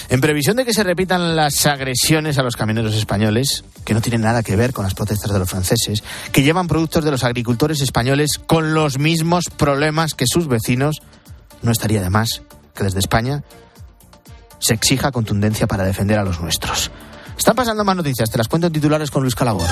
En 0.10 0.22
previsión 0.22 0.56
de 0.56 0.64
que 0.64 0.74
se 0.74 0.84
repitan 0.84 1.36
las 1.36 1.66
agresiones 1.66 2.38
a 2.38 2.44
los 2.44 2.56
camioneros 2.56 2.96
españoles, 2.96 3.66
que 3.84 3.94
no 3.94 4.02
tienen 4.02 4.22
nada 4.22 4.42
que 4.42 4.56
ver 4.56 4.72
con 4.72 4.86
las 4.86 4.94
protestas 4.94 5.34
de 5.34 5.40
los 5.40 5.50
franceses, 5.50 6.02
que 6.32 6.44
llevan 6.44 6.68
productos 6.68 7.04
de 7.04 7.12
los 7.12 7.26
agricultores 7.26 7.82
españoles 7.82 8.38
con 8.46 8.74
los 8.74 9.00
mismos 9.00 9.46
problemas 9.58 10.14
que 10.14 10.26
sus 10.26 10.48
vecinos, 10.48 11.02
no 11.62 11.72
estaría 11.72 12.02
de 12.02 12.10
más 12.10 12.42
que 12.76 12.84
desde 12.84 13.00
España 13.00 13.44
se 14.60 14.74
exija 14.74 15.12
contundencia 15.12 15.68
para 15.68 15.84
defender 15.84 16.20
a 16.20 16.24
los 16.24 16.40
nuestros. 16.42 16.92
Están 17.38 17.56
pasando 17.56 17.84
más 17.84 17.96
noticias, 17.96 18.30
te 18.30 18.38
las 18.38 18.48
cuento 18.48 18.68
en 18.68 18.74
titulares 18.74 19.12
con 19.12 19.22
Luis 19.22 19.36
Calabor. 19.36 19.68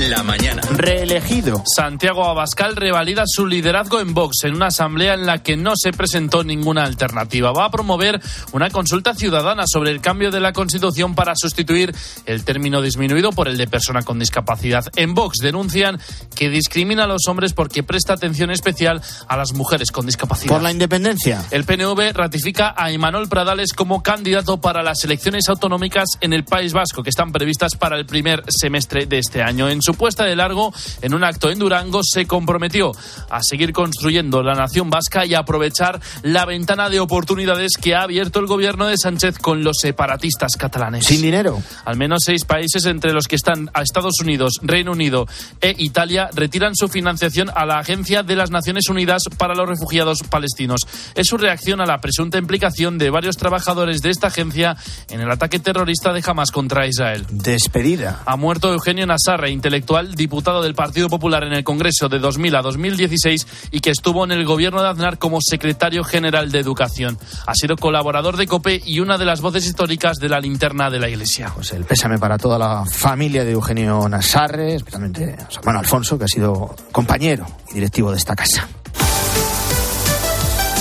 La 0.00 0.22
mañana. 0.22 0.60
Reelegido. 0.72 1.62
Santiago 1.74 2.26
Abascal 2.26 2.76
revalida 2.76 3.24
su 3.26 3.46
liderazgo 3.46 3.98
en 3.98 4.12
Vox 4.12 4.44
en 4.44 4.54
una 4.54 4.66
asamblea 4.66 5.14
en 5.14 5.24
la 5.24 5.42
que 5.42 5.56
no 5.56 5.72
se 5.74 5.90
presentó 5.90 6.44
ninguna 6.44 6.84
alternativa. 6.84 7.50
Va 7.52 7.64
a 7.64 7.70
promover 7.70 8.20
una 8.52 8.68
consulta 8.68 9.14
ciudadana 9.14 9.64
sobre 9.66 9.90
el 9.92 10.02
cambio 10.02 10.30
de 10.30 10.40
la 10.40 10.52
Constitución 10.52 11.14
para 11.14 11.32
sustituir 11.34 11.94
el 12.26 12.44
término 12.44 12.82
disminuido 12.82 13.32
por 13.32 13.48
el 13.48 13.56
de 13.56 13.68
persona 13.68 14.02
con 14.02 14.18
discapacidad. 14.18 14.84
En 14.96 15.14
Vox 15.14 15.38
denuncian 15.40 15.98
que 16.34 16.50
discrimina 16.50 17.04
a 17.04 17.06
los 17.06 17.26
hombres 17.26 17.54
porque 17.54 17.82
presta 17.82 18.12
atención 18.12 18.50
especial 18.50 19.00
a 19.28 19.36
las 19.38 19.54
mujeres 19.54 19.90
con 19.90 20.04
discapacidad. 20.04 20.52
Por 20.52 20.62
la 20.62 20.72
independencia. 20.72 21.42
El 21.50 21.64
PNV 21.64 22.12
ratifica 22.12 22.74
a 22.76 22.92
Imanol 22.92 23.30
Pradales 23.30 23.72
como 23.72 24.02
candidato 24.02 24.60
para 24.60 24.82
las 24.82 25.02
elecciones 25.04 25.48
autonómicas 25.48 26.18
en 26.20 26.34
el 26.34 26.44
País 26.44 26.74
Vasco, 26.74 27.02
que 27.02 27.10
están 27.10 27.32
previstas 27.32 27.76
para 27.76 27.96
el 27.96 28.04
primer 28.04 28.44
semestre 28.48 29.06
de 29.06 29.18
este 29.18 29.42
año. 29.42 29.70
En 29.70 29.85
su 29.86 29.94
puesta 29.94 30.24
de 30.24 30.34
largo, 30.34 30.74
en 31.00 31.14
un 31.14 31.22
acto 31.22 31.48
en 31.48 31.60
Durango, 31.60 32.00
se 32.02 32.26
comprometió 32.26 32.90
a 33.30 33.40
seguir 33.42 33.72
construyendo 33.72 34.42
la 34.42 34.54
nación 34.54 34.90
vasca 34.90 35.24
y 35.24 35.34
aprovechar 35.34 36.00
la 36.22 36.44
ventana 36.44 36.90
de 36.90 36.98
oportunidades 36.98 37.76
que 37.80 37.94
ha 37.94 38.02
abierto 38.02 38.40
el 38.40 38.46
gobierno 38.46 38.88
de 38.88 38.96
Sánchez 38.98 39.38
con 39.38 39.62
los 39.62 39.78
separatistas 39.78 40.56
catalanes. 40.56 41.06
Sin 41.06 41.22
dinero. 41.22 41.62
Al 41.84 41.96
menos 41.96 42.22
seis 42.24 42.44
países, 42.44 42.84
entre 42.86 43.12
los 43.12 43.28
que 43.28 43.36
están 43.36 43.70
a 43.74 43.82
Estados 43.82 44.14
Unidos, 44.20 44.58
Reino 44.62 44.90
Unido 44.90 45.28
e 45.60 45.76
Italia, 45.78 46.30
retiran 46.34 46.74
su 46.74 46.88
financiación 46.88 47.48
a 47.54 47.64
la 47.64 47.78
Agencia 47.78 48.24
de 48.24 48.34
las 48.34 48.50
Naciones 48.50 48.88
Unidas 48.88 49.22
para 49.38 49.54
los 49.54 49.68
Refugiados 49.68 50.24
Palestinos. 50.24 50.80
Es 51.14 51.28
su 51.28 51.38
reacción 51.38 51.80
a 51.80 51.86
la 51.86 51.98
presunta 51.98 52.38
implicación 52.38 52.98
de 52.98 53.10
varios 53.10 53.36
trabajadores 53.36 54.02
de 54.02 54.10
esta 54.10 54.26
agencia 54.26 54.76
en 55.10 55.20
el 55.20 55.30
ataque 55.30 55.60
terrorista 55.60 56.12
de 56.12 56.24
Hamas 56.26 56.50
contra 56.50 56.88
Israel. 56.88 57.24
Despedida. 57.30 58.22
Ha 58.26 58.36
muerto 58.36 58.72
Eugenio 58.72 59.06
Nasarre, 59.06 59.50
intelectual, 59.76 60.14
diputado 60.14 60.62
del 60.62 60.74
Partido 60.74 61.08
Popular 61.08 61.44
en 61.44 61.52
el 61.52 61.62
Congreso 61.62 62.08
de 62.08 62.18
2000 62.18 62.56
a 62.56 62.62
2016 62.62 63.46
y 63.70 63.80
que 63.80 63.90
estuvo 63.90 64.24
en 64.24 64.32
el 64.32 64.44
gobierno 64.44 64.82
de 64.82 64.88
Aznar 64.88 65.18
como 65.18 65.38
secretario 65.40 66.02
general 66.02 66.50
de 66.50 66.58
Educación. 66.58 67.18
Ha 67.46 67.54
sido 67.54 67.76
colaborador 67.76 68.36
de 68.36 68.46
COPE 68.46 68.82
y 68.84 69.00
una 69.00 69.18
de 69.18 69.26
las 69.26 69.40
voces 69.40 69.66
históricas 69.66 70.16
de 70.18 70.28
la 70.28 70.40
linterna 70.40 70.90
de 70.90 70.98
la 70.98 71.08
Iglesia. 71.08 71.52
Pues 71.54 71.72
el 71.72 71.84
pésame 71.84 72.18
para 72.18 72.38
toda 72.38 72.58
la 72.58 72.84
familia 72.86 73.44
de 73.44 73.52
Eugenio 73.52 74.08
Nasarre, 74.08 74.76
especialmente 74.76 75.36
su 75.48 75.60
hermano 75.60 75.80
Alfonso, 75.80 76.18
que 76.18 76.24
ha 76.24 76.28
sido 76.28 76.74
compañero 76.92 77.46
y 77.70 77.74
directivo 77.74 78.10
de 78.10 78.16
esta 78.16 78.34
casa. 78.34 78.68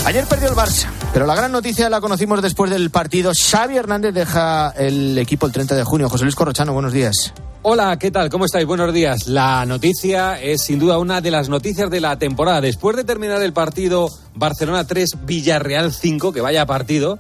Ayer 0.06 0.24
perdió 0.28 0.50
el 0.50 0.56
Barça, 0.56 0.88
pero 1.14 1.26
la 1.26 1.34
gran 1.34 1.52
noticia 1.52 1.90
la 1.90 2.00
conocimos 2.00 2.40
después 2.40 2.70
del 2.70 2.92
partido. 2.92 3.32
Xavi 3.34 3.76
Hernández 3.76 4.14
deja 4.14 4.70
el 4.78 5.18
equipo 5.18 5.48
el 5.48 5.52
30 5.52 5.76
de 5.76 5.84
junio. 5.84 6.10
José 6.10 6.26
Luis 6.26 6.36
Corrochano, 6.36 6.74
buenos 6.74 6.94
días. 6.94 7.34
Hola, 7.64 7.98
¿qué 7.98 8.12
tal? 8.12 8.30
¿Cómo 8.30 8.46
estáis? 8.46 8.68
Buenos 8.68 8.94
días. 8.94 9.28
La 9.28 9.66
noticia 9.66 10.40
es 10.40 10.62
sin 10.62 10.78
duda 10.78 11.00
una 11.00 11.22
de 11.22 11.32
las 11.32 11.50
noticias 11.50 11.90
de 11.90 12.02
la 12.02 12.20
temporada. 12.20 12.62
Después 12.62 12.96
de 12.96 13.04
terminar 13.04 13.42
el 13.42 13.52
partido 13.52 14.08
Barcelona 14.36 14.86
3, 14.86 15.26
Villarreal 15.26 15.92
5, 15.92 16.32
que 16.32 16.42
vaya 16.42 16.68
partido, 16.68 17.18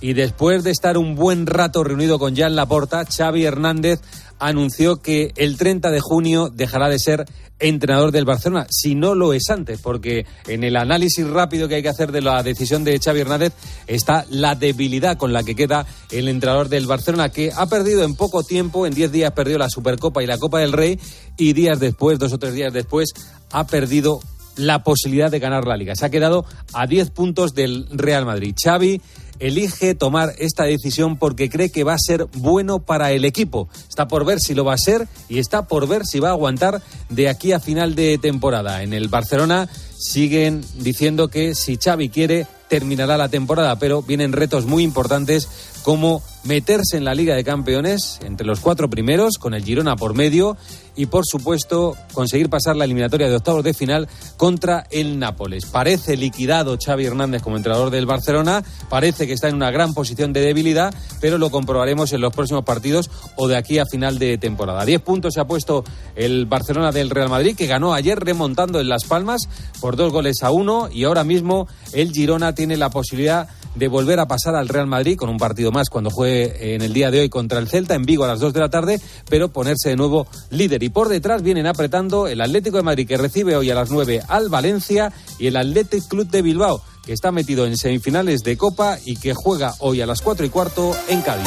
y 0.00 0.14
después 0.14 0.64
de 0.64 0.72
estar 0.72 0.98
un 0.98 1.14
buen 1.14 1.46
rato 1.46 1.84
reunido 1.84 2.18
con 2.18 2.34
Jan 2.34 2.56
Laporta, 2.56 3.04
Xavi 3.04 3.44
Hernández 3.44 4.00
anunció 4.46 4.96
que 4.96 5.32
el 5.36 5.56
30 5.56 5.90
de 5.90 6.00
junio 6.00 6.50
dejará 6.50 6.88
de 6.88 6.98
ser 6.98 7.24
entrenador 7.58 8.12
del 8.12 8.26
Barcelona, 8.26 8.66
si 8.68 8.94
no 8.94 9.14
lo 9.14 9.32
es 9.32 9.48
antes, 9.48 9.80
porque 9.80 10.26
en 10.46 10.64
el 10.64 10.76
análisis 10.76 11.26
rápido 11.26 11.66
que 11.66 11.76
hay 11.76 11.82
que 11.82 11.88
hacer 11.88 12.12
de 12.12 12.20
la 12.20 12.42
decisión 12.42 12.84
de 12.84 12.98
Xavi 12.98 13.20
Hernández 13.20 13.54
está 13.86 14.26
la 14.28 14.54
debilidad 14.54 15.16
con 15.16 15.32
la 15.32 15.44
que 15.44 15.54
queda 15.54 15.86
el 16.10 16.28
entrenador 16.28 16.68
del 16.68 16.86
Barcelona, 16.86 17.30
que 17.30 17.52
ha 17.56 17.66
perdido 17.66 18.04
en 18.04 18.16
poco 18.16 18.42
tiempo, 18.42 18.86
en 18.86 18.92
10 18.92 19.12
días 19.12 19.32
perdió 19.32 19.56
la 19.56 19.70
Supercopa 19.70 20.22
y 20.22 20.26
la 20.26 20.36
Copa 20.36 20.58
del 20.58 20.72
Rey, 20.72 20.98
y 21.38 21.54
días 21.54 21.80
después, 21.80 22.18
dos 22.18 22.34
o 22.34 22.38
tres 22.38 22.52
días 22.52 22.72
después, 22.72 23.14
ha 23.50 23.66
perdido 23.66 24.20
la 24.56 24.84
posibilidad 24.84 25.30
de 25.30 25.38
ganar 25.38 25.66
la 25.66 25.76
liga. 25.76 25.94
Se 25.94 26.04
ha 26.04 26.10
quedado 26.10 26.44
a 26.74 26.86
10 26.86 27.10
puntos 27.10 27.54
del 27.54 27.86
Real 27.90 28.26
Madrid. 28.26 28.54
Xavi 28.62 29.00
elige 29.38 29.94
tomar 29.94 30.34
esta 30.38 30.64
decisión 30.64 31.16
porque 31.16 31.50
cree 31.50 31.70
que 31.70 31.84
va 31.84 31.94
a 31.94 31.98
ser 31.98 32.26
bueno 32.36 32.80
para 32.80 33.12
el 33.12 33.24
equipo. 33.24 33.68
Está 33.88 34.08
por 34.08 34.24
ver 34.24 34.40
si 34.40 34.54
lo 34.54 34.64
va 34.64 34.74
a 34.74 34.78
ser 34.78 35.08
y 35.28 35.38
está 35.38 35.66
por 35.66 35.88
ver 35.88 36.04
si 36.06 36.20
va 36.20 36.28
a 36.28 36.32
aguantar 36.32 36.82
de 37.08 37.28
aquí 37.28 37.52
a 37.52 37.60
final 37.60 37.94
de 37.94 38.18
temporada. 38.18 38.82
En 38.82 38.92
el 38.92 39.08
Barcelona 39.08 39.68
siguen 39.98 40.64
diciendo 40.76 41.28
que 41.28 41.54
si 41.54 41.76
Xavi 41.76 42.08
quiere 42.08 42.46
terminará 42.68 43.16
la 43.16 43.28
temporada, 43.28 43.78
pero 43.78 44.02
vienen 44.02 44.32
retos 44.32 44.66
muy 44.66 44.82
importantes 44.82 45.48
como 45.82 46.22
meterse 46.44 46.96
en 46.96 47.04
la 47.04 47.14
Liga 47.14 47.34
de 47.34 47.44
Campeones 47.44 48.18
entre 48.24 48.46
los 48.46 48.60
cuatro 48.60 48.88
primeros, 48.90 49.38
con 49.38 49.54
el 49.54 49.64
Girona 49.64 49.96
por 49.96 50.14
medio, 50.14 50.56
y 50.96 51.06
por 51.06 51.24
supuesto 51.26 51.96
conseguir 52.12 52.48
pasar 52.48 52.76
la 52.76 52.84
eliminatoria 52.84 53.28
de 53.28 53.36
octavos 53.36 53.64
de 53.64 53.74
final 53.74 54.08
contra 54.36 54.86
el 54.90 55.18
Nápoles. 55.18 55.66
Parece 55.66 56.16
liquidado 56.16 56.76
Xavi 56.82 57.06
Hernández 57.06 57.42
como 57.42 57.56
entrenador 57.56 57.90
del 57.90 58.06
Barcelona, 58.06 58.62
parece 58.88 59.26
que 59.26 59.32
está 59.32 59.48
en 59.48 59.56
una 59.56 59.70
gran 59.70 59.94
posición 59.94 60.32
de 60.32 60.40
debilidad, 60.40 60.94
pero 61.20 61.38
lo 61.38 61.50
comprobaremos 61.50 62.12
en 62.12 62.20
los 62.20 62.32
próximos 62.32 62.64
partidos 62.64 63.10
o 63.36 63.48
de 63.48 63.56
aquí 63.56 63.78
a 63.78 63.86
final 63.86 64.18
de 64.18 64.38
temporada. 64.38 64.84
Diez 64.84 65.00
puntos 65.00 65.34
se 65.34 65.40
ha 65.40 65.46
puesto 65.46 65.84
el 66.16 66.46
Barcelona 66.46 66.92
del 66.92 67.10
Real 67.10 67.28
Madrid, 67.28 67.56
que 67.56 67.66
ganó 67.66 67.94
ayer 67.94 68.18
remontando 68.18 68.80
en 68.80 68.88
Las 68.88 69.04
Palmas 69.04 69.42
por 69.80 69.96
dos 69.96 70.12
goles 70.12 70.42
a 70.42 70.50
uno, 70.50 70.88
y 70.92 71.04
ahora 71.04 71.24
mismo 71.24 71.68
el 71.92 72.12
Girona 72.12 72.54
tiene 72.54 72.76
la 72.76 72.90
posibilidad 72.90 73.48
de 73.74 73.88
volver 73.88 74.20
a 74.20 74.26
pasar 74.26 74.54
al 74.54 74.68
Real 74.68 74.86
Madrid 74.86 75.16
con 75.16 75.28
un 75.28 75.38
partido 75.38 75.72
más 75.72 75.90
cuando 75.90 76.10
juegue 76.10 76.74
en 76.74 76.82
el 76.82 76.92
día 76.92 77.10
de 77.10 77.20
hoy 77.20 77.28
contra 77.28 77.58
el 77.58 77.68
Celta 77.68 77.94
en 77.94 78.04
Vigo 78.04 78.24
a 78.24 78.28
las 78.28 78.40
2 78.40 78.52
de 78.52 78.60
la 78.60 78.70
tarde, 78.70 79.00
pero 79.28 79.48
ponerse 79.48 79.90
de 79.90 79.96
nuevo 79.96 80.26
líder. 80.50 80.82
Y 80.82 80.88
por 80.88 81.08
detrás 81.08 81.42
vienen 81.42 81.66
apretando 81.66 82.28
el 82.28 82.40
Atlético 82.40 82.76
de 82.76 82.82
Madrid 82.82 83.08
que 83.08 83.16
recibe 83.16 83.56
hoy 83.56 83.70
a 83.70 83.74
las 83.74 83.90
9 83.90 84.22
al 84.28 84.48
Valencia 84.48 85.12
y 85.38 85.48
el 85.48 85.56
Athletic 85.56 86.08
Club 86.08 86.28
de 86.28 86.42
Bilbao 86.42 86.82
que 87.04 87.12
está 87.12 87.32
metido 87.32 87.66
en 87.66 87.76
semifinales 87.76 88.42
de 88.42 88.56
Copa 88.56 88.98
y 89.04 89.16
que 89.16 89.34
juega 89.34 89.74
hoy 89.80 90.00
a 90.00 90.06
las 90.06 90.22
4 90.22 90.46
y 90.46 90.48
cuarto 90.48 90.96
en 91.08 91.20
Cádiz. 91.22 91.46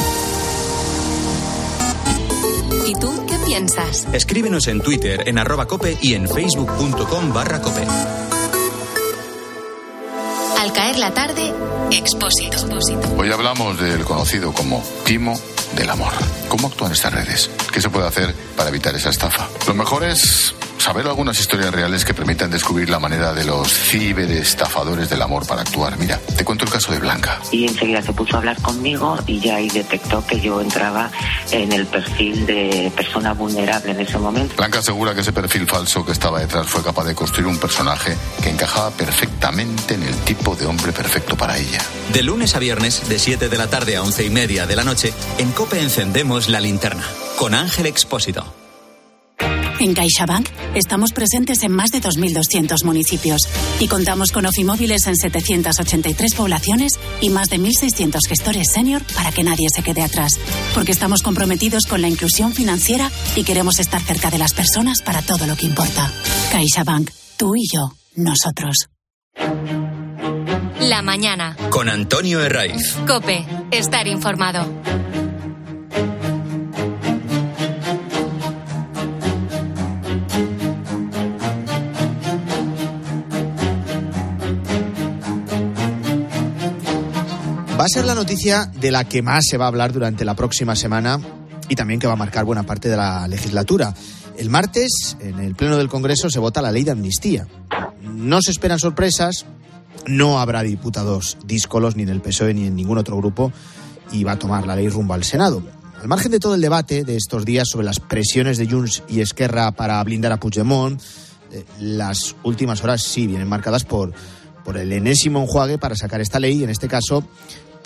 ¿Y 2.86 2.94
tú 2.94 3.10
qué 3.26 3.36
piensas? 3.44 4.06
Escríbenos 4.12 4.68
en 4.68 4.80
Twitter, 4.80 5.24
en 5.26 5.38
arroba 5.38 5.66
cope 5.66 5.98
y 6.00 6.14
en 6.14 6.28
facebook.com 6.28 7.32
barra 7.32 7.60
cope. 7.60 7.82
Al 10.68 10.74
caer 10.74 10.98
la 10.98 11.14
tarde, 11.14 11.54
Expósito. 11.90 12.58
Hoy 13.16 13.32
hablamos 13.32 13.80
del 13.80 14.04
conocido 14.04 14.52
como 14.52 14.84
timo 15.06 15.32
del 15.76 15.90
amor. 15.90 16.12
¿Cómo 16.48 16.68
actúan 16.68 16.92
estas 16.92 17.12
redes? 17.12 17.50
¿Qué 17.72 17.80
se 17.80 17.90
puede 17.90 18.06
hacer 18.06 18.34
para 18.56 18.68
evitar 18.68 18.94
esa 18.94 19.10
estafa? 19.10 19.48
Lo 19.66 19.74
mejor 19.74 20.04
es 20.04 20.54
saber 20.78 21.06
algunas 21.06 21.38
historias 21.38 21.72
reales 21.72 22.04
que 22.04 22.14
permitan 22.14 22.50
descubrir 22.50 22.88
la 22.88 22.98
manera 22.98 23.32
de 23.34 23.44
los 23.44 23.68
ciberestafadores 23.72 25.10
del 25.10 25.20
amor 25.20 25.46
para 25.46 25.62
actuar. 25.62 25.98
Mira, 25.98 26.18
te 26.36 26.44
cuento 26.44 26.64
el 26.64 26.70
caso 26.70 26.92
de 26.92 26.98
Blanca. 26.98 27.40
Y 27.50 27.66
enseguida 27.66 28.00
se 28.00 28.12
puso 28.12 28.36
a 28.36 28.38
hablar 28.38 28.60
conmigo 28.62 29.18
y 29.26 29.40
ya 29.40 29.56
ahí 29.56 29.68
detectó 29.68 30.24
que 30.26 30.40
yo 30.40 30.60
entraba 30.60 31.10
en 31.50 31.72
el 31.72 31.86
perfil 31.86 32.46
de 32.46 32.92
persona 32.94 33.34
vulnerable 33.34 33.90
en 33.90 34.00
ese 34.00 34.18
momento. 34.18 34.54
Blanca 34.56 34.78
asegura 34.78 35.14
que 35.14 35.20
ese 35.20 35.32
perfil 35.32 35.66
falso 35.66 36.04
que 36.04 36.12
estaba 36.12 36.40
detrás 36.40 36.66
fue 36.66 36.82
capaz 36.82 37.04
de 37.04 37.14
construir 37.14 37.46
un 37.48 37.58
personaje 37.58 38.16
que 38.42 38.50
encajaba 38.50 38.90
perfectamente 38.90 39.94
en 39.94 40.04
el 40.04 40.14
tipo 40.18 40.54
de 40.54 40.66
hombre 40.66 40.92
perfecto 40.92 41.36
para 41.36 41.58
ella. 41.58 41.82
De 42.12 42.22
lunes 42.22 42.54
a 42.54 42.58
viernes, 42.58 43.08
de 43.08 43.18
7 43.18 43.48
de 43.48 43.58
la 43.58 43.66
tarde 43.66 43.96
a 43.96 44.02
11 44.02 44.24
y 44.24 44.30
media 44.30 44.66
de 44.66 44.76
la 44.76 44.84
noche, 44.84 45.12
en 45.38 45.50
COPE 45.58 45.80
encendemos 45.80 46.48
la 46.48 46.60
linterna 46.60 47.02
con 47.36 47.52
Ángel 47.52 47.86
Expósito. 47.86 48.44
En 49.80 49.92
CaixaBank 49.92 50.48
estamos 50.76 51.12
presentes 51.12 51.64
en 51.64 51.72
más 51.72 51.90
de 51.90 52.00
2.200 52.00 52.84
municipios 52.84 53.40
y 53.80 53.88
contamos 53.88 54.30
con 54.30 54.46
ofimóviles 54.46 55.08
en 55.08 55.16
783 55.16 56.34
poblaciones 56.36 56.92
y 57.20 57.30
más 57.30 57.48
de 57.48 57.58
1.600 57.58 58.20
gestores 58.28 58.68
senior 58.72 59.02
para 59.16 59.32
que 59.32 59.42
nadie 59.42 59.66
se 59.74 59.82
quede 59.82 60.02
atrás. 60.02 60.38
Porque 60.76 60.92
estamos 60.92 61.24
comprometidos 61.24 61.86
con 61.86 62.02
la 62.02 62.08
inclusión 62.08 62.52
financiera 62.52 63.10
y 63.34 63.42
queremos 63.42 63.80
estar 63.80 64.00
cerca 64.00 64.30
de 64.30 64.38
las 64.38 64.54
personas 64.54 65.02
para 65.02 65.22
todo 65.22 65.48
lo 65.48 65.56
que 65.56 65.66
importa. 65.66 66.08
CaixaBank, 66.52 67.10
tú 67.36 67.56
y 67.56 67.66
yo, 67.68 67.96
nosotros. 68.14 68.86
La 70.78 71.02
mañana. 71.02 71.56
Con 71.70 71.88
Antonio 71.88 72.40
Herraiz. 72.40 72.94
Cope, 73.08 73.44
estar 73.72 74.06
informado. 74.06 74.64
Va 87.78 87.84
a 87.84 87.88
ser 87.88 88.06
la 88.06 88.16
noticia 88.16 88.66
de 88.66 88.90
la 88.90 89.04
que 89.04 89.22
más 89.22 89.44
se 89.48 89.56
va 89.56 89.66
a 89.66 89.68
hablar 89.68 89.92
durante 89.92 90.24
la 90.24 90.34
próxima 90.34 90.74
semana 90.74 91.20
y 91.68 91.76
también 91.76 92.00
que 92.00 92.08
va 92.08 92.14
a 92.14 92.16
marcar 92.16 92.44
buena 92.44 92.64
parte 92.64 92.88
de 92.88 92.96
la 92.96 93.28
legislatura. 93.28 93.94
El 94.36 94.50
martes, 94.50 95.16
en 95.20 95.38
el 95.38 95.54
Pleno 95.54 95.76
del 95.76 95.88
Congreso, 95.88 96.28
se 96.28 96.40
vota 96.40 96.60
la 96.60 96.72
ley 96.72 96.82
de 96.82 96.90
amnistía. 96.90 97.46
No 98.02 98.42
se 98.42 98.50
esperan 98.50 98.80
sorpresas, 98.80 99.46
no 100.08 100.40
habrá 100.40 100.64
diputados 100.64 101.38
díscolos 101.46 101.94
ni 101.94 102.02
en 102.02 102.08
el 102.08 102.20
PSOE 102.20 102.52
ni 102.52 102.66
en 102.66 102.74
ningún 102.74 102.98
otro 102.98 103.16
grupo 103.16 103.52
y 104.10 104.24
va 104.24 104.32
a 104.32 104.38
tomar 104.40 104.66
la 104.66 104.74
ley 104.74 104.88
rumbo 104.88 105.14
al 105.14 105.22
Senado. 105.22 105.62
Al 106.00 106.08
margen 106.08 106.32
de 106.32 106.40
todo 106.40 106.56
el 106.56 106.60
debate 106.60 107.04
de 107.04 107.14
estos 107.14 107.44
días 107.44 107.68
sobre 107.68 107.86
las 107.86 108.00
presiones 108.00 108.58
de 108.58 108.66
Junts 108.66 109.04
y 109.08 109.20
Esquerra 109.20 109.70
para 109.70 110.02
blindar 110.02 110.32
a 110.32 110.40
Puigdemont, 110.40 111.00
eh, 111.52 111.64
las 111.78 112.34
últimas 112.42 112.82
horas 112.82 113.04
sí 113.04 113.28
vienen 113.28 113.48
marcadas 113.48 113.84
por, 113.84 114.12
por 114.64 114.78
el 114.78 114.92
enésimo 114.92 115.40
enjuague 115.40 115.78
para 115.78 115.94
sacar 115.94 116.20
esta 116.20 116.40
ley, 116.40 116.64
en 116.64 116.70
este 116.70 116.88
caso 116.88 117.22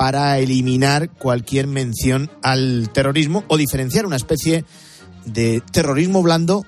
para 0.03 0.37
eliminar 0.41 1.11
cualquier 1.11 1.69
mención 1.69 2.29
al 2.43 2.91
terrorismo 2.93 3.45
o 3.47 3.57
diferenciar 3.57 4.05
una 4.05 4.17
especie 4.17 4.65
de 5.27 5.63
terrorismo 5.71 6.25
blando 6.25 6.67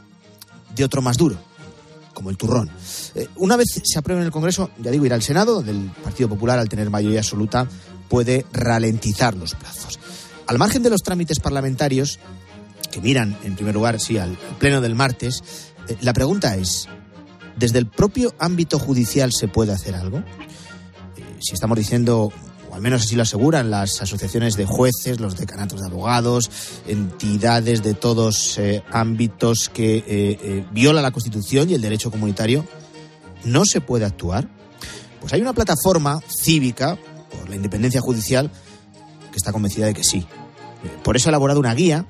de 0.77 0.85
otro 0.85 1.03
más 1.03 1.17
duro, 1.17 1.37
como 2.13 2.31
el 2.31 2.37
turrón. 2.37 2.71
Eh, 3.17 3.27
una 3.35 3.57
vez 3.57 3.81
se 3.83 3.99
apruebe 3.99 4.21
en 4.21 4.27
el 4.27 4.31
Congreso, 4.31 4.71
ya 4.79 4.93
digo, 4.93 5.05
irá 5.05 5.17
al 5.17 5.23
Senado, 5.25 5.57
donde 5.57 5.73
el 5.73 5.91
Partido 6.05 6.29
Popular, 6.29 6.61
al 6.61 6.69
tener 6.69 6.91
mayoría 6.91 7.19
absoluta, 7.19 7.67
puede 8.09 8.47
ralentizar 8.53 9.35
los 9.35 9.57
plazos. 9.57 9.99
Al 10.47 10.57
margen 10.57 10.85
de 10.85 10.91
los 10.91 11.03
trámites 11.03 11.41
parlamentarios, 11.41 12.21
que 12.93 13.01
miran, 13.01 13.37
en 13.43 13.57
primer 13.57 13.75
lugar, 13.75 13.99
sí, 13.99 14.17
al 14.17 14.39
pleno 14.61 14.81
del 14.81 14.95
martes, 14.95 15.43
eh, 15.89 15.97
la 16.03 16.13
pregunta 16.13 16.55
es, 16.55 16.87
¿desde 17.57 17.81
el 17.81 17.89
propio 17.89 18.33
ámbito 18.39 18.79
judicial 18.79 19.33
se 19.33 19.49
puede 19.49 19.73
hacer 19.73 19.97
algo? 19.97 20.19
Eh, 20.19 21.39
si 21.41 21.55
estamos 21.55 21.77
diciendo 21.77 22.33
al 22.75 22.81
menos 22.81 23.03
así 23.03 23.15
lo 23.15 23.23
aseguran 23.23 23.71
las 23.71 24.03
asociaciones 24.03 24.57
de 24.57 24.67
jueces, 24.67 25.21
los 25.21 25.37
decanatos 25.37 25.81
de 25.81 25.87
abogados, 25.87 26.51
entidades 26.89 27.85
de 27.85 27.95
todos 27.95 28.59
eh, 28.59 28.83
ámbitos 28.91 29.71
que 29.73 29.99
eh, 29.99 30.05
eh, 30.09 30.67
viola 30.73 31.01
la 31.01 31.13
Constitución 31.13 31.71
y 31.71 31.75
el 31.75 31.81
derecho 31.81 32.11
comunitario, 32.11 32.67
¿no 33.45 33.65
se 33.65 33.81
puede 33.81 34.05
actuar? 34.05 34.49
Pues 35.21 35.33
hay 35.33 35.41
una 35.41 35.53
plataforma 35.53 36.19
cívica 36.27 36.99
por 37.31 37.49
la 37.49 37.55
independencia 37.55 38.01
judicial 38.01 38.51
que 39.31 39.37
está 39.37 39.53
convencida 39.53 39.87
de 39.87 39.95
que 39.95 40.03
sí. 40.03 40.27
Por 41.05 41.17
eso 41.17 41.29
ha 41.29 41.31
elaborado 41.31 41.61
una 41.61 41.75
guía 41.75 42.07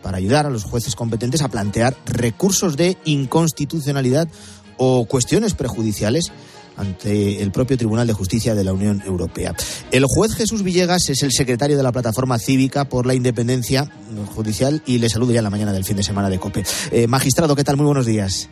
para 0.00 0.18
ayudar 0.18 0.46
a 0.46 0.50
los 0.50 0.62
jueces 0.62 0.94
competentes 0.94 1.42
a 1.42 1.48
plantear 1.48 1.96
recursos 2.06 2.76
de 2.76 2.96
inconstitucionalidad 3.04 4.28
o 4.76 5.06
cuestiones 5.06 5.54
prejudiciales 5.54 6.30
ante 6.78 7.42
el 7.42 7.52
propio 7.52 7.76
Tribunal 7.76 8.06
de 8.06 8.12
Justicia 8.14 8.54
de 8.54 8.64
la 8.64 8.72
Unión 8.72 9.02
Europea. 9.04 9.54
El 9.90 10.04
juez 10.06 10.34
Jesús 10.34 10.62
Villegas 10.62 11.10
es 11.10 11.22
el 11.22 11.32
secretario 11.32 11.76
de 11.76 11.82
la 11.82 11.92
Plataforma 11.92 12.38
Cívica 12.38 12.88
por 12.88 13.06
la 13.06 13.14
Independencia 13.14 13.90
Judicial 14.34 14.82
y 14.86 14.98
le 14.98 15.08
saludo 15.08 15.32
ya 15.32 15.38
en 15.38 15.44
la 15.44 15.50
mañana 15.50 15.72
del 15.72 15.84
fin 15.84 15.96
de 15.96 16.02
semana 16.02 16.30
de 16.30 16.38
COPE. 16.38 16.64
Eh, 16.92 17.06
magistrado, 17.06 17.54
¿qué 17.54 17.64
tal? 17.64 17.76
Muy 17.76 17.86
buenos 17.86 18.06
días. 18.06 18.48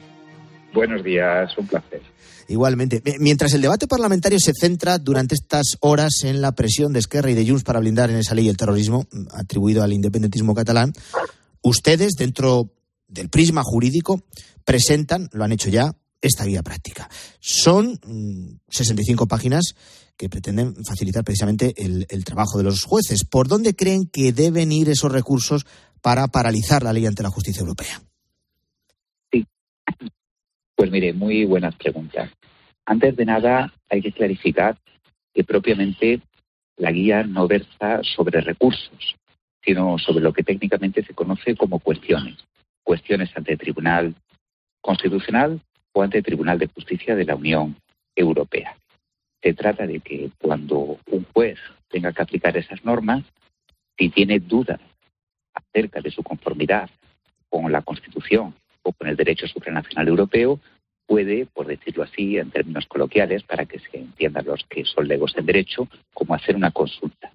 Buenos 0.74 1.02
días, 1.02 1.56
un 1.56 1.66
placer. 1.66 2.02
Igualmente. 2.48 3.02
Mientras 3.18 3.54
el 3.54 3.62
debate 3.62 3.86
parlamentario 3.88 4.38
se 4.38 4.52
centra 4.52 4.98
durante 4.98 5.34
estas 5.34 5.76
horas 5.80 6.22
en 6.22 6.40
la 6.40 6.52
presión 6.52 6.92
de 6.92 7.00
Esquerra 7.00 7.30
y 7.30 7.34
de 7.34 7.46
Junts 7.46 7.64
para 7.64 7.80
blindar 7.80 8.10
en 8.10 8.16
esa 8.16 8.34
ley 8.34 8.48
el 8.48 8.56
terrorismo 8.56 9.06
atribuido 9.32 9.82
al 9.82 9.92
independentismo 9.92 10.54
catalán, 10.54 10.92
ustedes, 11.62 12.12
dentro 12.16 12.70
del 13.08 13.28
prisma 13.28 13.62
jurídico, 13.64 14.22
presentan, 14.64 15.28
lo 15.32 15.44
han 15.44 15.52
hecho 15.52 15.70
ya, 15.70 15.96
esta 16.20 16.44
guía 16.44 16.62
práctica. 16.62 17.08
Son 17.40 17.98
65 18.68 19.24
mm, 19.24 19.28
páginas 19.28 19.74
que 20.16 20.28
pretenden 20.28 20.74
facilitar 20.84 21.24
precisamente 21.24 21.74
el, 21.76 22.24
trabajo 22.24 22.58
de 22.58 22.64
los 22.64 22.84
jueces. 22.84 23.24
¿Por 23.24 23.48
dónde 23.48 23.76
creen 23.76 24.08
que 24.10 24.32
deben 24.32 24.72
ir 24.72 24.88
esos 24.88 25.12
recursos 25.12 25.66
para 26.00 26.26
paralizar 26.28 26.82
la 26.82 26.92
ley 26.92 27.06
ante 27.06 27.22
la 27.22 27.30
justicia 27.30 27.60
europea? 27.60 28.00
Sí. 29.30 29.44
Pues 30.74 30.90
mire, 30.90 31.12
muy 31.12 31.44
buenas 31.44 31.74
preguntas. 31.76 32.30
Antes 32.86 33.16
de 33.16 33.24
nada, 33.24 33.74
hay 33.90 34.00
que 34.00 34.12
clarificar 34.12 34.78
que 35.34 35.44
propiamente 35.44 36.20
la 36.76 36.92
guía 36.92 37.22
no 37.24 37.46
versa 37.46 38.00
sobre 38.02 38.40
recursos, 38.40 39.16
sino 39.62 39.98
sobre 39.98 40.22
lo 40.22 40.32
que 40.32 40.44
técnicamente 40.44 41.04
se 41.04 41.14
conoce 41.14 41.56
como 41.56 41.78
cuestiones. 41.78 42.36
Cuestiones 42.82 43.30
ante 43.34 43.52
el 43.52 43.58
Tribunal 43.58 44.14
Constitucional 44.80 45.60
o 45.96 46.02
ante 46.02 46.18
el 46.18 46.24
Tribunal 46.24 46.58
de 46.58 46.66
Justicia 46.66 47.16
de 47.16 47.24
la 47.24 47.36
Unión 47.36 47.74
Europea. 48.14 48.76
Se 49.42 49.54
trata 49.54 49.86
de 49.86 50.00
que 50.00 50.30
cuando 50.38 50.98
un 51.10 51.24
juez 51.32 51.58
tenga 51.88 52.12
que 52.12 52.20
aplicar 52.20 52.54
esas 52.54 52.84
normas, 52.84 53.24
si 53.96 54.10
tiene 54.10 54.38
dudas 54.38 54.78
acerca 55.54 56.02
de 56.02 56.10
su 56.10 56.22
conformidad 56.22 56.90
con 57.48 57.72
la 57.72 57.80
Constitución 57.80 58.54
o 58.82 58.92
con 58.92 59.08
el 59.08 59.16
derecho 59.16 59.48
supranacional 59.48 60.06
europeo, 60.08 60.60
puede, 61.06 61.46
por 61.46 61.66
decirlo 61.66 62.02
así, 62.02 62.36
en 62.36 62.50
términos 62.50 62.84
coloquiales, 62.84 63.42
para 63.44 63.64
que 63.64 63.78
se 63.78 63.96
entiendan 63.96 64.44
los 64.44 64.66
que 64.68 64.84
son 64.84 65.08
legos 65.08 65.34
en 65.38 65.46
derecho, 65.46 65.88
como 66.12 66.34
hacer 66.34 66.56
una 66.56 66.72
consulta. 66.72 67.32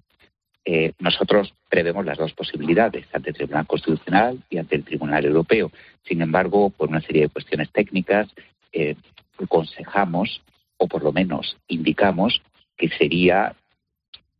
Eh, 0.64 0.92
nosotros 1.00 1.54
prevemos 1.68 2.04
las 2.04 2.18
dos 2.18 2.32
posibilidades, 2.34 3.06
ante 3.12 3.30
el 3.30 3.36
Tribunal 3.36 3.66
Constitucional 3.66 4.38
y 4.48 4.58
ante 4.58 4.76
el 4.76 4.84
Tribunal 4.84 5.24
Europeo. 5.24 5.72
Sin 6.04 6.22
embargo, 6.22 6.70
por 6.70 6.88
una 6.88 7.00
serie 7.00 7.22
de 7.22 7.28
cuestiones 7.28 7.70
técnicas, 7.70 8.28
eh, 8.72 8.94
aconsejamos, 9.42 10.40
o 10.76 10.86
por 10.86 11.02
lo 11.02 11.12
menos 11.12 11.56
indicamos, 11.66 12.42
que 12.76 12.88
sería 12.88 13.54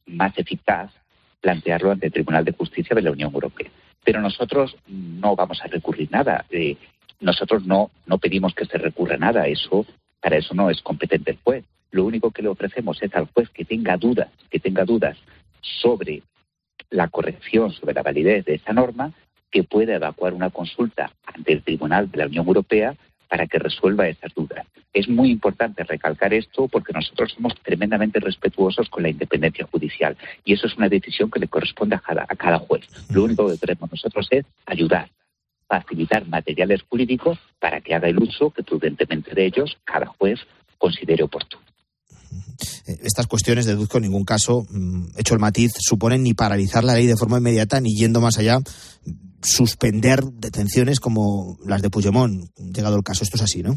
más 0.06 0.37
eficaz 0.38 0.92
plantearlo 1.40 1.90
ante 1.90 2.06
el 2.06 2.12
Tribunal 2.12 2.44
de 2.44 2.52
Justicia 2.52 2.94
de 2.94 3.02
la 3.02 3.11
Unión 3.11 3.32
Europea. 3.35 3.70
Pero 4.04 4.20
nosotros 4.20 4.76
no 4.87 5.35
vamos 5.35 5.61
a 5.62 5.66
recurrir 5.66 6.11
nada. 6.11 6.44
Eh, 6.50 6.76
nosotros 7.20 7.64
no, 7.66 7.90
no 8.06 8.18
pedimos 8.18 8.54
que 8.54 8.64
se 8.64 8.78
recurra 8.78 9.16
nada. 9.16 9.46
Eso, 9.48 9.87
para 10.20 10.37
eso 10.37 10.54
no 10.54 10.70
es 10.70 10.80
competente 10.82 11.32
el 11.32 11.38
juez. 11.42 11.64
Lo 11.90 12.04
único 12.04 12.30
que 12.30 12.42
le 12.42 12.48
ofrecemos 12.48 13.02
es 13.02 13.14
al 13.14 13.28
juez 13.32 13.48
que 13.50 13.64
tenga 13.64 13.96
dudas, 13.96 14.28
que 14.50 14.61
tenga 14.61 14.85
dudas 14.85 15.18
sobre 15.62 16.22
la 16.90 17.09
corrección, 17.09 17.72
sobre 17.72 17.94
la 17.94 18.03
validez 18.03 18.44
de 18.44 18.55
esa 18.55 18.72
norma, 18.72 19.12
que 19.51 19.64
pueda 19.64 19.94
evacuar 19.94 20.35
una 20.35 20.51
consulta 20.51 21.12
ante 21.25 21.53
el 21.53 21.62
Tribunal 21.62 22.11
de 22.11 22.18
la 22.18 22.27
Unión 22.27 22.46
Europea 22.46 22.96
para 23.29 23.46
que 23.46 23.59
resuelva 23.59 24.09
esas 24.09 24.35
dudas. 24.35 24.66
Es 24.92 25.09
muy 25.09 25.31
importante 25.31 25.85
recalcar 25.85 26.35
esto 26.35 26.68
porque 26.68 26.92
nosotros 26.92 27.33
somos 27.33 27.55
tremendamente 27.62 28.20
respetuosos 28.20 28.90
con 28.90 29.03
la 29.03 29.09
independencia 29.09 29.66
judicial 29.66 30.18
y 30.44 30.53
eso 30.53 30.66
es 30.66 30.77
una 30.77 30.90
decisión 30.90 31.31
que 31.31 31.40
le 31.40 31.48
corresponde 31.48 31.96
a 31.96 32.01
cada, 32.01 32.27
a 32.29 32.37
cada 32.37 32.59
juez. 32.59 32.87
Lo 33.11 33.25
único 33.25 33.48
que 33.48 33.59
queremos 33.59 33.90
nosotros 33.90 34.29
es 34.31 34.44
ayudar, 34.66 35.09
facilitar 35.66 36.27
materiales 36.29 36.83
jurídicos 36.83 37.38
para 37.59 37.81
que 37.81 37.94
haga 37.94 38.09
el 38.09 38.18
uso 38.18 38.51
que 38.51 38.62
prudentemente 38.62 39.35
de 39.35 39.46
ellos 39.46 39.79
cada 39.85 40.07
juez 40.07 40.38
considere 40.77 41.22
oportuno. 41.22 41.62
Estas 43.02 43.26
cuestiones, 43.26 43.66
deduzco, 43.66 43.98
en 43.98 44.05
ningún 44.05 44.24
caso, 44.24 44.66
mm, 44.70 45.18
hecho 45.18 45.35
el 45.35 45.40
matiz, 45.40 45.72
suponen 45.78 46.22
ni 46.22 46.35
paralizar 46.35 46.85
la 46.85 46.94
ley 46.94 47.07
de 47.07 47.16
forma 47.16 47.38
inmediata 47.38 47.81
ni 47.81 47.94
yendo 47.94 48.20
más 48.20 48.38
allá 48.38 48.61
suspender 49.42 50.20
detenciones 50.22 51.00
como 51.00 51.59
las 51.66 51.83
de 51.83 51.90
Puigdemont, 51.90 52.48
llegado 52.57 52.96
el 52.96 53.02
caso. 53.02 53.24
Esto 53.24 53.37
es 53.37 53.42
así, 53.42 53.62
¿no? 53.62 53.72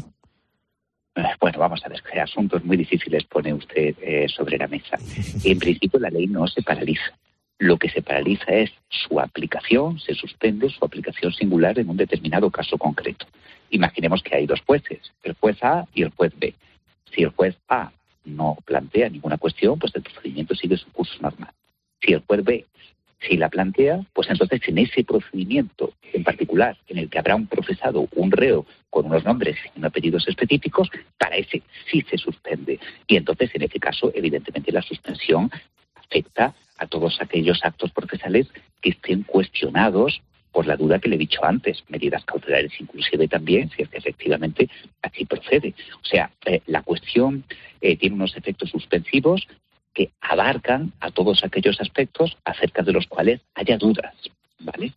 Eh, 1.16 1.22
bueno, 1.40 1.58
vamos 1.58 1.80
a 1.84 1.88
ver, 1.88 2.02
qué 2.02 2.20
asuntos 2.20 2.64
muy 2.64 2.76
difíciles 2.76 3.24
pone 3.24 3.52
usted 3.52 3.96
eh, 4.00 4.26
sobre 4.28 4.58
la 4.58 4.68
mesa. 4.68 4.98
En 5.44 5.58
principio, 5.58 5.98
la 5.98 6.10
ley 6.10 6.26
no 6.26 6.46
se 6.46 6.62
paraliza. 6.62 7.18
Lo 7.58 7.78
que 7.78 7.88
se 7.88 8.02
paraliza 8.02 8.52
es 8.52 8.70
su 8.88 9.18
aplicación, 9.18 9.98
se 9.98 10.14
suspende 10.14 10.68
su 10.68 10.84
aplicación 10.84 11.32
singular 11.32 11.78
en 11.78 11.88
un 11.88 11.96
determinado 11.96 12.50
caso 12.50 12.76
concreto. 12.76 13.26
Imaginemos 13.70 14.22
que 14.22 14.36
hay 14.36 14.46
dos 14.46 14.60
jueces, 14.60 15.00
el 15.22 15.34
juez 15.40 15.56
A 15.62 15.86
y 15.94 16.02
el 16.02 16.10
juez 16.10 16.32
B. 16.38 16.54
Si 17.14 17.22
el 17.22 17.30
juez 17.30 17.56
A 17.68 17.92
no 18.26 18.58
plantea 18.64 19.08
ninguna 19.08 19.38
cuestión, 19.38 19.78
pues 19.78 19.94
el 19.94 20.02
procedimiento 20.02 20.54
sigue 20.54 20.76
su 20.76 20.90
curso 20.92 21.16
normal. 21.20 21.52
Si 22.00 22.12
el 22.12 22.22
juez 22.26 22.44
B 22.44 22.66
si 23.20 23.36
la 23.36 23.48
plantea, 23.48 24.04
pues 24.12 24.28
entonces 24.28 24.60
en 24.66 24.78
ese 24.78 25.04
procedimiento 25.04 25.94
en 26.12 26.22
particular, 26.22 26.76
en 26.88 26.98
el 26.98 27.08
que 27.08 27.18
habrá 27.18 27.34
un 27.34 27.46
procesado, 27.46 28.08
un 28.14 28.30
reo 28.30 28.66
con 28.90 29.06
unos 29.06 29.24
nombres 29.24 29.56
y 29.74 29.78
unos 29.78 29.90
apellidos 29.90 30.28
específicos, 30.28 30.90
para 31.18 31.36
ese 31.36 31.62
sí 31.90 32.04
se 32.08 32.18
suspende. 32.18 32.78
Y 33.06 33.16
entonces, 33.16 33.50
en 33.54 33.62
ese 33.62 33.78
caso, 33.78 34.12
evidentemente 34.14 34.72
la 34.72 34.82
suspensión 34.82 35.50
afecta 35.94 36.54
a 36.78 36.86
todos 36.86 37.20
aquellos 37.20 37.60
actos 37.62 37.90
procesales 37.90 38.48
que 38.80 38.90
estén 38.90 39.22
cuestionados 39.22 40.22
por 40.52 40.66
la 40.66 40.76
duda 40.76 40.98
que 40.98 41.08
le 41.08 41.16
he 41.16 41.18
dicho 41.18 41.44
antes, 41.44 41.84
medidas 41.88 42.24
cautelares 42.24 42.72
inclusive 42.80 43.28
también, 43.28 43.70
si 43.70 43.82
es 43.82 43.88
que 43.88 43.98
efectivamente 43.98 44.68
así 45.02 45.24
procede. 45.24 45.74
O 46.02 46.06
sea, 46.06 46.30
eh, 46.44 46.62
la 46.66 46.82
cuestión 46.82 47.44
eh, 47.80 47.96
tiene 47.96 48.16
unos 48.16 48.36
efectos 48.36 48.70
suspensivos 48.70 49.46
que 49.92 50.10
abarcan 50.20 50.92
a 51.00 51.10
todos 51.10 51.42
aquellos 51.44 51.80
aspectos 51.80 52.36
acerca 52.44 52.82
de 52.82 52.92
los 52.92 53.06
cuales 53.06 53.40
haya 53.54 53.78
dudas, 53.78 54.14
¿vale? 54.60 54.92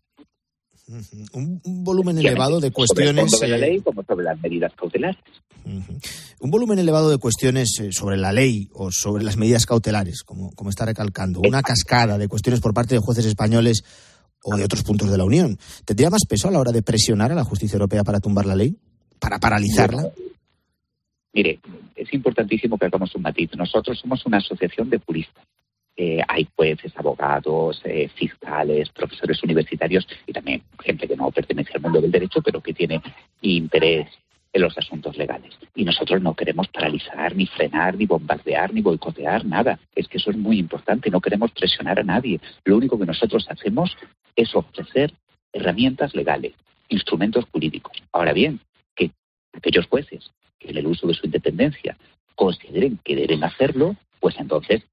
Un, 1.33 1.61
volumen 1.83 2.17
elevado 2.17 2.59
de 2.59 2.71
cuestiones. 2.71 3.31
Sobre 3.31 3.49
la 3.49 3.57
eh, 3.57 3.59
ley 3.59 3.81
como 3.81 4.03
sobre 4.03 4.25
las 4.25 4.39
medidas 4.41 4.73
cautelares. 4.75 5.21
Un 6.39 6.49
volumen 6.51 6.79
elevado 6.79 7.09
de 7.09 7.17
cuestiones 7.17 7.69
sobre 7.91 8.17
la 8.17 8.33
ley 8.33 8.69
o 8.73 8.91
sobre 8.91 9.23
las 9.23 9.37
medidas 9.37 9.65
cautelares, 9.65 10.23
como, 10.23 10.51
como 10.51 10.69
está 10.69 10.85
recalcando. 10.85 11.41
Una 11.41 11.61
cascada 11.61 12.17
de 12.17 12.27
cuestiones 12.27 12.59
por 12.59 12.73
parte 12.73 12.95
de 12.95 13.01
jueces 13.01 13.25
españoles 13.25 13.83
o 14.43 14.55
de 14.55 14.63
otros 14.63 14.83
puntos 14.83 15.09
de 15.09 15.17
la 15.17 15.25
Unión. 15.25 15.57
¿Tendría 15.85 16.09
más 16.09 16.25
peso 16.27 16.47
a 16.47 16.51
la 16.51 16.59
hora 16.59 16.71
de 16.71 16.81
presionar 16.81 17.31
a 17.31 17.35
la 17.35 17.43
justicia 17.43 17.75
europea 17.75 18.03
para 18.03 18.19
tumbar 18.19 18.45
la 18.45 18.55
ley? 18.55 18.75
¿Para 19.19 19.39
paralizarla? 19.39 20.09
Mire, 21.33 21.59
es 21.95 22.13
importantísimo 22.13 22.77
que 22.77 22.85
hagamos 22.85 23.13
un 23.15 23.21
matiz. 23.21 23.51
Nosotros 23.55 23.99
somos 23.99 24.25
una 24.25 24.37
asociación 24.37 24.89
de 24.89 24.99
juristas. 24.99 25.45
Eh, 25.95 26.21
hay 26.27 26.47
jueces, 26.55 26.93
abogados, 26.95 27.81
eh, 27.83 28.09
fiscales, 28.15 28.89
profesores 28.89 29.43
universitarios 29.43 30.07
y 30.25 30.31
también 30.31 30.63
gente 30.81 31.07
que 31.07 31.17
no 31.17 31.29
pertenece 31.29 31.71
al 31.75 31.81
mundo 31.81 31.99
del 31.99 32.11
derecho, 32.11 32.41
pero 32.41 32.61
que 32.61 32.73
tiene 32.73 33.01
interés 33.41 34.07
en 34.51 34.61
los 34.61 34.77
asuntos 34.77 35.17
legales. 35.17 35.53
Y 35.75 35.83
nosotros 35.83 36.21
no 36.21 36.33
queremos 36.33 36.67
paralizar, 36.67 37.35
ni 37.35 37.45
frenar, 37.45 37.95
ni 37.95 38.05
bombardear, 38.05 38.73
ni 38.73 38.81
boicotear 38.81 39.45
nada. 39.45 39.79
Es 39.95 40.07
que 40.07 40.17
eso 40.17 40.31
es 40.31 40.37
muy 40.37 40.57
importante. 40.57 41.09
No 41.09 41.21
queremos 41.21 41.51
presionar 41.51 41.99
a 41.99 42.03
nadie. 42.03 42.39
Lo 42.65 42.77
único 42.77 42.97
que 42.97 43.05
nosotros 43.05 43.45
hacemos 43.49 43.95
es 44.35 44.53
ofrecer 44.55 45.13
herramientas 45.53 46.15
legales, 46.15 46.53
instrumentos 46.89 47.45
jurídicos. 47.51 47.97
Ahora 48.11 48.33
bien, 48.33 48.59
que 48.95 49.11
aquellos 49.53 49.87
jueces 49.87 50.31
que 50.59 50.69
en 50.69 50.77
el 50.77 50.87
uso 50.87 51.07
de 51.07 51.13
su 51.13 51.25
independencia 51.25 51.97
consideren 52.35 52.99
que 53.03 53.15
deben 53.15 53.43
hacerlo, 53.43 53.95
pues 54.19 54.35
entonces 54.39 54.83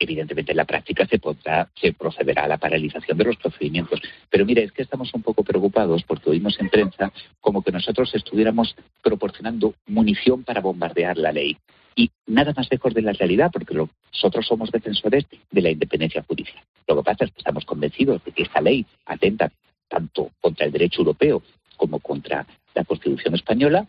evidentemente 0.00 0.52
en 0.52 0.56
la 0.56 0.64
práctica 0.64 1.06
se 1.06 1.18
podrá, 1.18 1.68
se 1.80 1.92
procederá 1.92 2.44
a 2.44 2.48
la 2.48 2.58
paralización 2.58 3.16
de 3.16 3.24
los 3.24 3.36
procedimientos. 3.36 4.00
Pero 4.30 4.44
mire, 4.46 4.64
es 4.64 4.72
que 4.72 4.82
estamos 4.82 5.12
un 5.14 5.22
poco 5.22 5.44
preocupados 5.44 6.02
porque 6.02 6.30
oímos 6.30 6.58
en 6.58 6.70
prensa 6.70 7.12
como 7.40 7.62
que 7.62 7.70
nosotros 7.70 8.12
estuviéramos 8.14 8.74
proporcionando 9.02 9.74
munición 9.86 10.42
para 10.42 10.60
bombardear 10.60 11.18
la 11.18 11.30
ley. 11.30 11.56
Y 11.94 12.10
nada 12.26 12.54
más 12.56 12.68
lejos 12.70 12.94
de 12.94 13.02
la 13.02 13.12
realidad, 13.12 13.50
porque 13.52 13.74
nosotros 13.74 14.46
somos 14.46 14.70
defensores 14.70 15.26
de 15.50 15.60
la 15.60 15.70
independencia 15.70 16.24
judicial. 16.26 16.64
Lo 16.88 16.96
que 16.96 17.02
pasa 17.02 17.24
es 17.26 17.32
que 17.32 17.38
estamos 17.38 17.64
convencidos 17.66 18.24
de 18.24 18.32
que 18.32 18.44
esta 18.44 18.60
ley 18.60 18.86
atenta 19.04 19.52
tanto 19.88 20.30
contra 20.40 20.66
el 20.66 20.72
derecho 20.72 21.00
europeo 21.00 21.42
como 21.76 21.98
contra 21.98 22.46
la 22.74 22.84
Constitución 22.84 23.34
española 23.34 23.86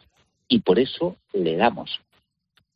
y 0.47 0.59
por 0.59 0.79
eso 0.79 1.15
le 1.33 1.55
damos 1.55 2.01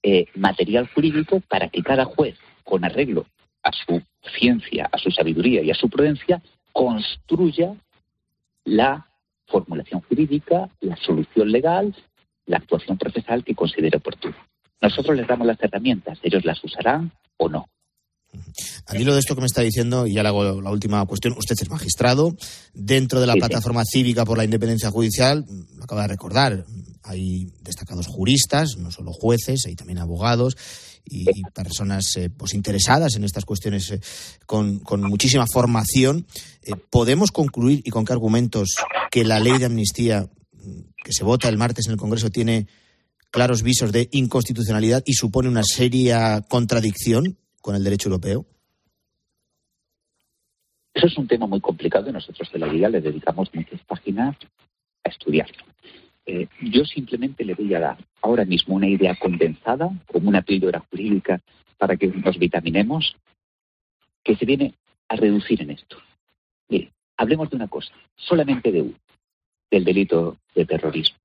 eh, 0.04 0.28
material 0.36 0.88
jurídico 0.94 1.42
para 1.50 1.68
que 1.70 1.82
cada 1.82 2.06
juez, 2.06 2.38
con 2.66 2.84
arreglo 2.84 3.26
a 3.64 3.72
su 3.72 4.02
ciencia, 4.38 4.90
a 4.92 4.98
su 4.98 5.10
sabiduría 5.12 5.62
y 5.62 5.72
a 5.72 5.76
su 5.76 5.90
prudencia, 5.90 6.42
construya 6.74 7.74
la 8.66 9.08
formulación 9.48 10.02
jurídica, 10.02 10.70
la 10.82 10.98
solución 10.98 11.52
legal, 11.52 11.96
la 12.48 12.58
actuación 12.58 12.98
procesal 12.98 13.44
que 13.44 13.56
considere 13.56 13.98
oportuna. 13.98 14.36
Nosotros 14.82 15.16
les 15.16 15.28
damos 15.28 15.48
las 15.48 15.62
herramientas, 15.62 16.20
ellos 16.22 16.44
las 16.44 16.62
usarán 16.64 17.12
o 17.38 17.48
no. 17.48 17.70
Al 18.88 19.00
hilo 19.00 19.14
de 19.14 19.20
esto 19.20 19.36
que 19.36 19.42
me 19.42 19.48
está 19.48 19.62
diciendo, 19.62 20.06
y 20.06 20.16
ya 20.16 20.24
le 20.24 20.30
hago 20.30 20.62
la 20.62 20.70
última 20.70 21.06
cuestión, 21.06 21.36
usted 21.38 21.56
es 21.60 21.70
magistrado, 21.70 22.36
dentro 22.74 23.22
de 23.22 23.28
la 23.28 23.36
plataforma 23.36 23.84
cívica 23.86 24.26
por 24.26 24.38
la 24.38 24.44
independencia 24.44 24.92
judicial, 24.92 25.46
lo 25.76 25.84
acaba 25.84 26.02
de 26.02 26.10
recordar, 26.10 26.66
hay 27.04 27.48
destacados 27.62 28.08
juristas, 28.08 28.78
no 28.78 28.92
solo 28.92 29.14
jueces, 29.14 29.66
hay 29.68 29.76
también 29.76 30.00
abogados 30.00 30.58
y, 31.06 31.44
personas 31.54 32.16
eh, 32.18 32.30
pues 32.30 32.54
interesadas 32.54 33.16
en 33.16 33.24
estas 33.24 33.46
cuestiones 33.46 33.92
eh, 33.92 34.00
con, 34.46 34.82
muchísima 35.02 35.46
formación. 35.48 36.26
Eh, 36.64 36.72
¿Podemos 36.90 37.32
concluir 37.32 37.82
y 37.84 37.92
con 37.92 38.06
qué 38.06 38.14
argumentos 38.14 38.76
que 39.12 39.24
la 39.24 39.40
ley 39.40 39.58
de 39.58 39.66
amnistía 39.66 40.28
mm, 40.54 40.80
que 41.04 41.14
se 41.14 41.24
vota 41.24 41.50
el 41.50 41.58
martes 41.58 41.88
en 41.88 41.94
el 41.94 42.00
Congreso 42.00 42.30
tiene 42.30 42.68
claros 43.30 43.64
visos 43.64 43.92
de 43.92 44.10
inconstitucionalidad 44.12 45.04
y 45.06 45.14
supone 45.14 45.50
una 45.50 45.64
seria 45.64 46.42
contradicción 46.48 47.38
con 47.62 47.76
el 47.76 47.84
derecho 47.84 48.10
europeo? 48.10 48.46
Eso 50.94 51.08
es 51.08 51.18
un 51.18 51.28
tema 51.28 51.46
muy 51.46 51.60
complicado 51.60 52.10
y 52.10 52.14
nosotros 52.14 52.50
de 52.54 52.60
la 52.60 52.68
Liga 52.68 52.88
le 52.88 53.02
dedicamos 53.02 53.50
muchas 53.54 53.82
páginas 53.82 54.38
a 55.04 55.10
estudiarlo. 55.10 55.66
Eh, 56.26 56.48
yo 56.62 56.86
simplemente 56.86 57.46
le 57.46 57.54
voy 57.54 57.74
a 57.76 57.80
dar 57.80 57.98
ahora 58.22 58.46
mismo 58.46 58.76
una 58.76 58.88
idea 58.88 59.16
condensada, 59.16 59.90
como 60.08 60.30
una 60.30 60.42
píldora 60.42 60.80
jurídica, 60.90 61.42
para 61.78 61.98
que 61.98 62.08
nos 62.08 62.38
vitaminemos, 62.40 63.16
que 64.24 64.36
se 64.36 64.46
viene 64.46 64.74
a 65.08 65.16
reducir 65.16 65.62
en 65.62 65.72
esto. 65.72 65.98
Mire, 66.68 66.92
hablemos 67.18 67.50
de 67.50 67.58
una 67.58 67.68
cosa, 67.68 67.94
solamente 68.16 68.72
de 68.72 68.82
uno, 68.82 68.96
del 69.70 69.84
delito 69.84 70.38
de 70.56 70.66
terrorismo. 70.66 71.18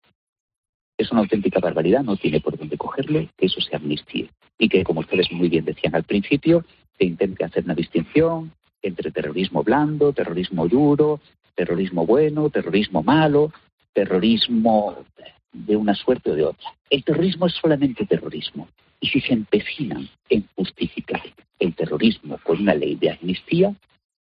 Es 0.99 1.11
una 1.11 1.23
auténtica 1.23 1.61
barbaridad, 1.61 2.03
no 2.03 2.17
tiene 2.17 2.41
por 2.41 2.59
dónde 2.59 2.77
cogerle, 2.77 3.31
que 3.39 3.47
eso 3.47 3.61
se 3.63 3.75
amnistíe. 3.75 4.29
Y 4.59 4.69
que, 4.69 4.85
como 4.85 5.01
ustedes 5.01 5.33
muy 5.33 5.49
bien 5.49 5.65
decían 5.65 5.95
al 5.95 6.05
principio, 6.05 6.67
se 6.99 7.07
intente 7.07 7.43
hacer 7.43 7.65
una 7.65 7.75
distinción 7.75 8.53
entre 8.83 9.11
terrorismo 9.11 9.63
blando, 9.63 10.13
terrorismo 10.13 10.69
duro, 10.69 11.21
terrorismo 11.55 12.05
bueno, 12.05 12.51
terrorismo 12.51 13.03
malo, 13.03 13.53
terrorismo 13.92 15.05
de 15.53 15.76
una 15.76 15.94
suerte 15.94 16.31
o 16.31 16.35
de 16.35 16.44
otra. 16.44 16.74
El 16.88 17.05
terrorismo 17.05 17.46
es 17.46 17.55
solamente 17.55 18.07
terrorismo. 18.07 18.68
Y 19.00 19.09
si 19.09 19.20
se 19.20 19.33
empecinan 19.33 20.09
en 20.29 20.46
justificar 20.55 21.22
el 21.59 21.74
terrorismo 21.74 22.38
con 22.44 22.61
una 22.61 22.74
ley 22.74 22.96
de 22.96 23.11
amnistía, 23.11 23.74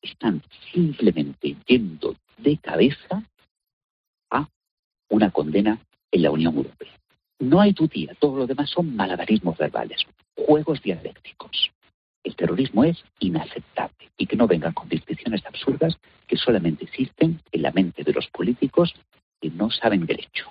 están 0.01 0.41
simplemente 0.73 1.55
yendo 1.65 2.15
de 2.37 2.57
cabeza 2.57 3.23
a 4.29 4.47
una 5.09 5.31
condena 5.31 5.79
en 6.11 6.21
la 6.21 6.31
Unión 6.31 6.55
Europea. 6.55 6.93
No 7.39 7.59
hay 7.59 7.73
dudía, 7.73 8.15
todo 8.19 8.37
lo 8.37 8.47
demás 8.47 8.69
son 8.69 8.95
malabarismos 8.95 9.57
verbales, 9.57 10.05
juegos 10.35 10.81
dialécticos. 10.81 11.71
El 12.23 12.35
terrorismo 12.35 12.83
es 12.83 13.03
inaceptable 13.19 14.09
y 14.17 14.25
que 14.25 14.35
no 14.35 14.47
vengan 14.47 14.73
con 14.73 14.89
distinciones 14.89 15.45
absurdas 15.45 15.97
que 16.27 16.37
solamente 16.37 16.85
existen 16.85 17.39
en 17.51 17.61
la 17.61 17.71
mente 17.71 18.03
de 18.03 18.13
los 18.13 18.27
políticos 18.27 18.93
que 19.41 19.49
no 19.49 19.69
saben 19.71 20.05
derecho. 20.05 20.45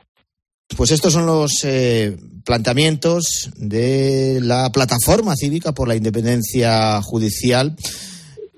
Pues 0.77 0.91
estos 0.91 1.13
son 1.13 1.27
los 1.27 1.65
eh, 1.65 2.17
planteamientos 2.45 3.51
de 3.57 4.41
la 4.43 4.71
plataforma 4.73 5.35
cívica 5.37 5.73
por 5.73 5.87
la 5.87 5.95
independencia 5.95 7.01
judicial. 7.03 7.77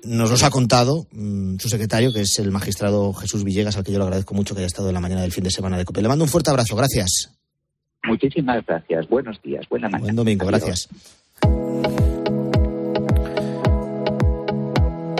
Nos 0.03 0.31
los 0.31 0.43
ha 0.43 0.49
contado 0.49 1.07
mm, 1.11 1.57
su 1.59 1.69
secretario, 1.69 2.11
que 2.11 2.21
es 2.21 2.39
el 2.39 2.51
magistrado 2.51 3.13
Jesús 3.13 3.43
Villegas, 3.43 3.77
al 3.77 3.83
que 3.83 3.91
yo 3.91 3.99
le 3.99 4.05
agradezco 4.05 4.33
mucho 4.33 4.55
que 4.55 4.61
haya 4.61 4.67
estado 4.67 4.87
en 4.87 4.95
la 4.95 5.01
mañana 5.01 5.21
del 5.21 5.31
fin 5.31 5.43
de 5.43 5.51
semana 5.51 5.77
de 5.77 5.85
COPE. 5.85 6.01
Le 6.01 6.07
mando 6.07 6.25
un 6.25 6.29
fuerte 6.29 6.49
abrazo. 6.49 6.75
Gracias. 6.75 7.31
Muchísimas 8.03 8.65
gracias. 8.65 9.07
Buenos 9.07 9.41
días. 9.41 9.67
Buena 9.69 9.87
mañana. 9.87 10.05
Buen 10.05 10.15
domingo. 10.15 10.45
Gracias. 10.47 10.89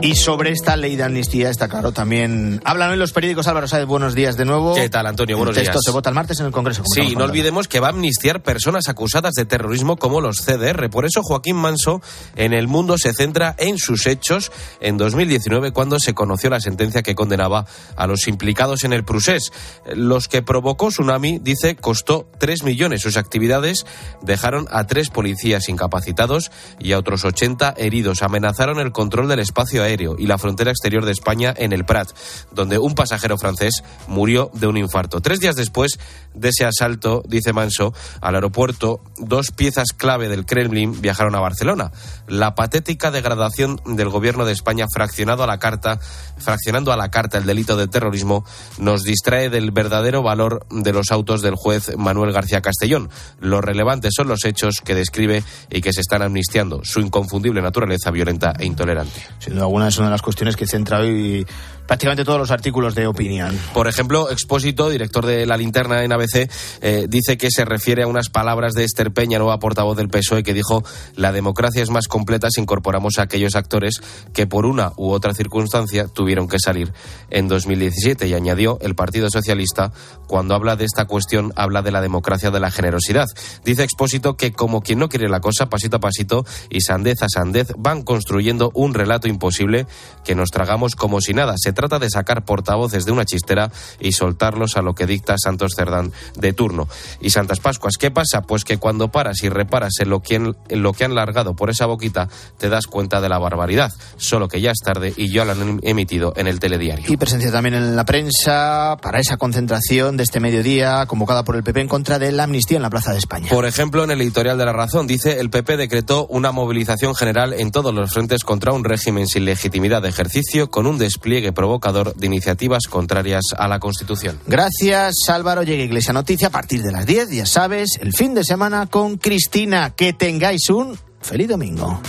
Y 0.02 0.16
sobre 0.16 0.52
esta 0.52 0.78
ley 0.78 0.96
de 0.96 1.04
amnistía 1.04 1.50
está 1.50 1.68
claro 1.68 1.92
también. 1.92 2.62
Hablan 2.64 2.94
en 2.94 3.00
los 3.00 3.12
periódicos 3.12 3.48
Álvaro 3.48 3.68
Sáez, 3.68 3.86
buenos 3.86 4.16
días 4.16 4.38
de 4.38 4.46
nuevo. 4.46 4.74
¿Qué 4.74 4.90
tal, 4.90 5.06
Antonio? 5.06 5.36
Buenos 5.36 5.58
el 5.58 5.64
texto 5.64 5.80
días. 5.80 5.86
se 5.86 5.92
vota 5.92 6.10
el 6.10 6.16
martes 6.16 6.40
en 6.40 6.46
el 6.46 6.52
Congreso. 6.54 6.84
Sí, 6.94 7.16
no 7.18 7.26
olvidemos 7.26 7.68
que 7.68 7.82
va 7.82 7.88
a 7.88 7.90
amnistiar 7.90 8.42
personas 8.42 8.88
acusadas 8.88 9.34
de 9.34 9.46
terrorismo 9.46 9.98
como 9.98 10.22
los 10.22 10.38
CDR. 10.38 10.90
Por 10.90 11.06
eso 11.06 11.22
Joaquín 11.22 11.58
Manso 11.58 12.02
en 12.38 12.54
El 12.54 12.70
Mundo 12.70 12.98
se 12.98 13.14
centra 13.14 13.56
en 13.58 13.78
sus 13.78 14.08
hechos 14.08 14.52
en 14.80 14.98
2019 14.98 15.74
cuando 15.74 16.00
se 16.00 16.14
conoció 16.14 16.50
la 16.50 16.62
sentencia 16.62 17.04
que 17.04 17.16
condenaba 17.16 17.66
a 17.98 18.08
los 18.08 18.28
implicados 18.30 18.86
en 18.86 18.94
el 18.94 19.04
Prusés. 19.04 19.52
Los 19.94 20.30
que 20.30 20.42
provocó 20.42 20.90
Tsunami, 20.90 21.40
dice, 21.40 21.76
costó 21.76 22.30
3 22.40 22.64
millones. 22.64 23.02
Sus 23.02 23.18
actividades 23.18 23.86
dejaron 24.22 24.68
a 24.72 24.88
tres 24.88 25.10
policías 25.10 25.68
incapacitados 25.68 26.52
y 26.80 26.94
a 26.94 27.00
otros 27.00 27.26
80 27.26 27.74
heridos. 27.78 28.24
Amenazaron 28.24 28.80
el 28.80 28.94
control 28.94 29.28
del 29.28 29.40
espacio 29.40 29.84
aéreo 29.84 29.89
y 29.94 30.28
la 30.28 30.38
frontera 30.38 30.72
exterior 30.72 31.06
de 31.06 31.12
España 31.12 31.54
en 31.58 31.74
el 31.74 31.86
Prat, 31.86 32.10
donde 32.52 32.78
un 32.78 32.94
pasajero 32.94 33.38
francés 33.38 33.84
murió 34.08 34.52
de 34.54 34.68
un 34.68 34.78
infarto. 34.78 35.20
Tres 35.20 35.40
días 35.40 35.56
después 35.56 36.00
de 36.34 36.50
ese 36.50 36.66
asalto, 36.66 37.24
dice 37.28 37.54
Manso, 37.54 37.94
al 38.22 38.36
aeropuerto, 38.36 39.02
dos 39.18 39.52
piezas 39.52 39.88
clave 39.96 40.30
del 40.30 40.46
Kremlin 40.46 41.02
viajaron 41.02 41.36
a 41.36 41.40
Barcelona. 41.40 41.92
La 42.28 42.54
patética 42.54 43.10
degradación 43.10 43.82
del 43.86 44.10
gobierno 44.10 44.46
de 44.46 44.54
España 44.54 44.86
fraccionado 44.94 45.44
a 45.44 45.48
la 45.48 45.58
carta, 45.58 46.00
fraccionando 46.38 46.94
a 46.94 46.98
la 46.98 47.10
carta 47.10 47.40
el 47.40 47.46
delito 47.46 47.78
de 47.78 47.88
terrorismo, 47.88 48.46
nos 48.78 49.04
distrae 49.04 49.50
del 49.50 49.72
verdadero 49.72 50.22
valor 50.22 50.66
de 50.70 50.94
los 50.94 51.12
autos 51.12 51.42
del 51.42 51.56
juez 51.56 51.98
Manuel 51.98 52.32
García 52.32 52.62
Castellón. 52.62 53.10
Lo 53.40 53.62
relevantes 53.62 54.14
son 54.16 54.28
los 54.28 54.46
hechos 54.46 54.82
que 54.84 54.96
describe 54.96 55.44
y 55.70 55.82
que 55.82 55.94
se 55.94 56.02
están 56.02 56.22
amnistiando, 56.22 56.82
su 56.84 57.00
inconfundible 57.00 57.62
naturaleza 57.62 58.12
violenta 58.12 58.54
e 58.60 58.66
intolerante. 58.66 59.20
Sin 59.40 59.56
duda 59.56 59.68
es 59.88 59.98
una 59.98 60.08
de 60.08 60.12
las 60.12 60.22
cuestiones 60.22 60.56
que 60.56 60.66
centra 60.66 61.00
hoy 61.00 61.46
prácticamente 61.90 62.24
todos 62.24 62.38
los 62.38 62.52
artículos 62.52 62.94
de 62.94 63.08
opinión. 63.08 63.60
Por 63.74 63.88
ejemplo, 63.88 64.30
Expósito, 64.30 64.92
director 64.92 65.26
de 65.26 65.48
La 65.48 65.58
Linterna 65.58 66.04
en 66.04 66.12
ABC, 66.12 66.48
eh, 66.82 67.08
dice 67.10 67.36
que 67.36 67.50
se 67.50 67.66
refiere 67.66 68.04
a 68.04 68.08
unas 68.08 68.30
palabras 68.30 68.74
de 68.74 68.84
Esther 68.84 69.12
Peña, 69.12 69.40
nueva 69.40 69.58
portavoz 69.58 69.98
del 69.98 70.08
PSOE, 70.08 70.44
que 70.44 70.54
dijo 70.54 70.84
la 71.16 71.32
democracia 71.32 71.82
es 71.82 71.90
más 71.90 72.08
completa 72.08 72.50
si 72.52 72.62
incorporamos 72.62 73.18
a 73.18 73.24
aquellos 73.24 73.56
actores 73.56 74.04
que 74.34 74.46
por 74.46 74.68
una 74.68 74.92
u 74.98 75.10
otra 75.10 75.34
circunstancia 75.34 76.08
tuvieron 76.08 76.48
que 76.48 76.60
salir 76.60 76.94
en 77.32 77.48
2017. 77.48 78.28
Y 78.28 78.36
añadió, 78.36 78.78
el 78.82 78.94
Partido 78.94 79.32
Socialista, 79.32 79.92
cuando 80.28 80.54
habla 80.54 80.76
de 80.76 80.86
esta 80.86 81.06
cuestión, 81.06 81.54
habla 81.56 81.82
de 81.82 81.92
la 81.92 82.02
democracia 82.02 82.52
de 82.52 82.60
la 82.60 82.70
generosidad. 82.70 83.26
Dice 83.66 83.82
Expósito 83.82 84.38
que 84.38 84.52
como 84.52 84.82
quien 84.82 85.00
no 85.00 85.10
quiere 85.10 85.28
la 85.28 85.40
cosa, 85.40 85.70
pasito 85.70 85.98
a 85.98 86.00
pasito 86.00 86.46
y 86.70 86.82
sandez 86.82 87.24
a 87.24 87.30
sandez, 87.30 87.70
van 87.80 88.04
construyendo 88.04 88.70
un 88.76 88.94
relato 88.94 89.28
imposible 89.28 89.88
que 90.24 90.36
nos 90.36 90.52
tragamos 90.52 90.96
como 90.96 91.20
si 91.20 91.34
nada. 91.34 91.56
Se 91.58 91.79
trata 91.80 91.98
de 91.98 92.10
sacar 92.10 92.44
portavoces 92.44 93.06
de 93.06 93.14
una 93.14 93.24
chistera 93.24 93.72
y 94.02 94.12
soltarlos 94.12 94.76
a 94.76 94.82
lo 94.82 94.96
que 94.96 95.06
dicta 95.06 95.36
Santos 95.38 95.76
Cerdán 95.78 96.12
de 96.36 96.52
turno. 96.52 96.90
Y 97.22 97.30
Santas 97.30 97.62
Pascuas, 97.62 97.96
¿qué 97.98 98.12
pasa? 98.12 98.42
Pues 98.42 98.66
que 98.66 98.78
cuando 98.78 99.08
paras 99.08 99.44
y 99.44 99.50
reparas 99.50 99.94
en 100.02 100.10
lo, 100.10 100.20
que 100.20 100.36
han, 100.36 100.58
en 100.68 100.84
lo 100.84 100.92
que 100.92 101.06
han 101.06 101.16
largado 101.16 101.56
por 101.56 101.70
esa 101.70 101.86
boquita, 101.86 102.28
te 102.58 102.68
das 102.68 102.86
cuenta 102.86 103.22
de 103.22 103.30
la 103.30 103.40
barbaridad. 103.40 103.94
Solo 104.18 104.50
que 104.50 104.60
ya 104.60 104.72
es 104.72 104.80
tarde 104.84 105.14
y 105.16 105.32
ya 105.32 105.46
lo 105.46 105.54
han 105.54 105.62
em- 105.62 105.80
emitido 105.84 106.34
en 106.36 106.48
el 106.48 106.60
telediario. 106.60 107.06
Y 107.08 107.16
presencia 107.16 107.50
también 107.50 107.76
en 107.76 107.96
la 107.96 108.04
prensa 108.04 108.98
para 109.02 109.20
esa 109.20 109.38
concentración 109.38 110.18
de 110.18 110.24
este 110.24 110.42
mediodía 110.42 111.06
convocada 111.06 111.46
por 111.46 111.56
el 111.56 111.64
PP 111.64 111.80
en 111.80 111.88
contra 111.88 112.20
de 112.20 112.34
la 112.34 112.44
amnistía 112.44 112.76
en 112.76 112.84
la 112.84 112.90
Plaza 112.90 113.14
de 113.14 113.20
España. 113.20 113.50
Por 113.50 113.66
ejemplo, 113.66 114.04
en 114.04 114.12
el 114.12 114.20
editorial 114.20 114.58
de 114.58 114.66
La 114.66 114.74
Razón 114.74 115.08
dice 115.08 115.40
el 115.40 115.50
PP 115.50 115.78
decretó 115.78 116.28
una 116.28 116.52
movilización 116.52 117.16
general 117.16 117.54
en 117.54 117.72
todos 117.72 117.94
los 117.94 118.12
frentes 118.12 118.44
contra 118.44 118.74
un 118.74 118.84
régimen 118.84 119.28
sin 119.28 119.46
legitimidad 119.46 120.02
de 120.02 120.10
ejercicio 120.10 120.70
con 120.70 120.88
un 120.88 120.98
despliegue 120.98 121.52
provocador 121.70 122.16
de 122.16 122.26
iniciativas 122.26 122.88
contrarias 122.90 123.44
a 123.56 123.68
la 123.68 123.78
Constitución. 123.78 124.40
Gracias, 124.48 125.14
Álvaro. 125.28 125.62
Llega 125.62 125.84
Iglesia 125.84 126.14
Noticia 126.14 126.48
a 126.48 126.50
partir 126.50 126.82
de 126.82 126.92
las 126.92 127.06
10, 127.06 127.30
ya 127.30 127.46
sabes, 127.46 128.00
el 128.02 128.12
fin 128.12 128.34
de 128.34 128.44
semana 128.44 128.88
con 128.88 129.18
Cristina. 129.18 129.92
Que 129.92 130.14
tengáis 130.14 130.68
un 130.72 130.98
feliz 131.22 131.48
domingo. 131.48 132.02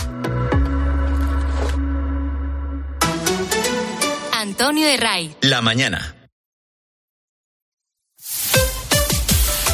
Antonio 4.33 4.87
de 4.87 4.97
Ray. 4.97 5.35
La 5.41 5.61
mañana. 5.61 6.15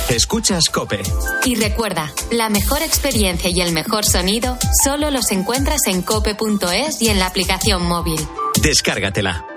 Escuchas 0.10 0.70
Cope. 0.70 1.02
Y 1.46 1.56
recuerda, 1.56 2.12
la 2.32 2.50
mejor 2.50 2.82
experiencia 2.82 3.50
y 3.50 3.62
el 3.62 3.72
mejor 3.72 4.04
sonido 4.06 4.58
solo 4.84 5.12
los 5.12 5.32
encuentras 5.32 5.88
en 5.88 6.02
cope.es 6.02 7.02
y 7.02 7.08
en 7.08 7.20
la 7.20 7.28
aplicación 7.28 7.86
móvil. 7.86 8.20
Descárgatela. 8.62 9.57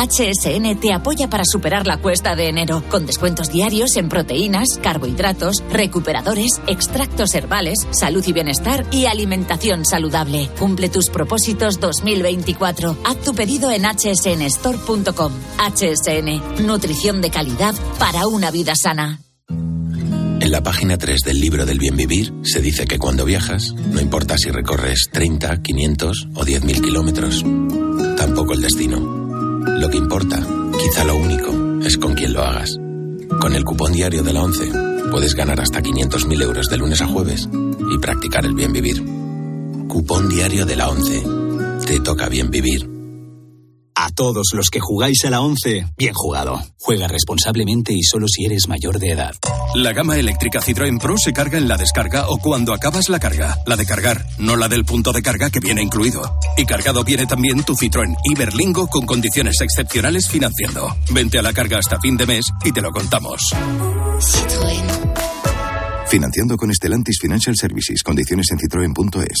HSN 0.00 0.80
te 0.80 0.94
apoya 0.94 1.28
para 1.28 1.44
superar 1.44 1.86
la 1.86 1.98
cuesta 1.98 2.34
de 2.34 2.48
enero, 2.48 2.82
con 2.88 3.04
descuentos 3.04 3.50
diarios 3.52 3.96
en 3.96 4.08
proteínas, 4.08 4.78
carbohidratos, 4.82 5.62
recuperadores, 5.70 6.62
extractos 6.66 7.34
herbales, 7.34 7.86
salud 7.90 8.24
y 8.26 8.32
bienestar 8.32 8.86
y 8.90 9.04
alimentación 9.04 9.84
saludable. 9.84 10.48
Cumple 10.58 10.88
tus 10.88 11.10
propósitos 11.10 11.80
2024. 11.80 12.96
Haz 13.04 13.16
tu 13.18 13.34
pedido 13.34 13.70
en 13.70 13.82
hsnstore.com. 13.84 15.32
HSN, 15.58 16.66
nutrición 16.66 17.20
de 17.20 17.30
calidad 17.30 17.74
para 17.98 18.26
una 18.26 18.50
vida 18.50 18.74
sana. 18.76 19.20
En 19.50 20.50
la 20.50 20.62
página 20.62 20.96
3 20.96 21.20
del 21.26 21.38
libro 21.38 21.66
del 21.66 21.78
bien 21.78 21.98
vivir 21.98 22.32
se 22.42 22.62
dice 22.62 22.86
que 22.86 22.98
cuando 22.98 23.26
viajas, 23.26 23.74
no 23.74 24.00
importa 24.00 24.38
si 24.38 24.50
recorres 24.50 25.10
30, 25.12 25.60
500 25.60 26.28
o 26.34 26.44
10.000 26.46 26.80
kilómetros, 26.80 27.44
tampoco 28.16 28.54
el 28.54 28.62
destino. 28.62 29.19
Lo 29.78 29.88
que 29.88 29.98
importa, 29.98 30.44
quizá 30.78 31.04
lo 31.04 31.16
único, 31.16 31.80
es 31.84 31.96
con 31.98 32.14
quién 32.14 32.32
lo 32.32 32.42
hagas. 32.42 32.76
Con 33.40 33.54
el 33.54 33.64
cupón 33.64 33.92
diario 33.92 34.22
de 34.22 34.32
la 34.32 34.42
11 34.42 34.72
puedes 35.10 35.34
ganar 35.34 35.60
hasta 35.60 35.80
500.000 35.80 36.42
euros 36.42 36.68
de 36.68 36.76
lunes 36.76 37.00
a 37.00 37.06
jueves 37.06 37.48
y 37.90 37.98
practicar 37.98 38.44
el 38.44 38.54
bien 38.54 38.72
vivir. 38.72 39.02
Cupón 39.88 40.28
diario 40.28 40.66
de 40.66 40.76
la 40.76 40.88
11. 40.88 41.22
Te 41.86 42.00
toca 42.00 42.28
bien 42.28 42.50
vivir. 42.50 42.99
A 44.02 44.08
todos 44.08 44.52
los 44.54 44.70
que 44.70 44.80
jugáis 44.80 45.26
a 45.26 45.30
la 45.30 45.42
11, 45.42 45.84
bien 45.98 46.14
jugado. 46.14 46.58
Juega 46.78 47.06
responsablemente 47.06 47.92
y 47.92 48.02
solo 48.02 48.28
si 48.28 48.46
eres 48.46 48.66
mayor 48.66 48.98
de 48.98 49.10
edad. 49.10 49.34
La 49.74 49.92
gama 49.92 50.16
eléctrica 50.16 50.62
Citroën 50.62 50.98
Pro 50.98 51.18
se 51.18 51.34
carga 51.34 51.58
en 51.58 51.68
la 51.68 51.76
descarga 51.76 52.30
o 52.30 52.38
cuando 52.38 52.72
acabas 52.72 53.10
la 53.10 53.20
carga. 53.20 53.58
La 53.66 53.76
de 53.76 53.84
cargar, 53.84 54.24
no 54.38 54.56
la 54.56 54.68
del 54.68 54.86
punto 54.86 55.12
de 55.12 55.20
carga 55.20 55.50
que 55.50 55.60
viene 55.60 55.82
incluido. 55.82 56.22
Y 56.56 56.64
cargado 56.64 57.04
viene 57.04 57.26
también 57.26 57.62
tu 57.62 57.74
Citroën 57.74 58.16
Iberlingo 58.24 58.86
con 58.86 59.04
condiciones 59.04 59.60
excepcionales 59.60 60.28
financiando. 60.28 60.96
Vente 61.10 61.38
a 61.38 61.42
la 61.42 61.52
carga 61.52 61.76
hasta 61.76 62.00
fin 62.00 62.16
de 62.16 62.24
mes 62.24 62.46
y 62.64 62.72
te 62.72 62.80
lo 62.80 62.92
contamos. 62.92 63.50
Financiando 66.08 66.56
con 66.56 66.70
Estelantis 66.70 67.18
Financial 67.20 67.54
Services. 67.54 68.02
Condiciones 68.02 68.46
en 68.50 68.60
citroen.es. 68.60 69.40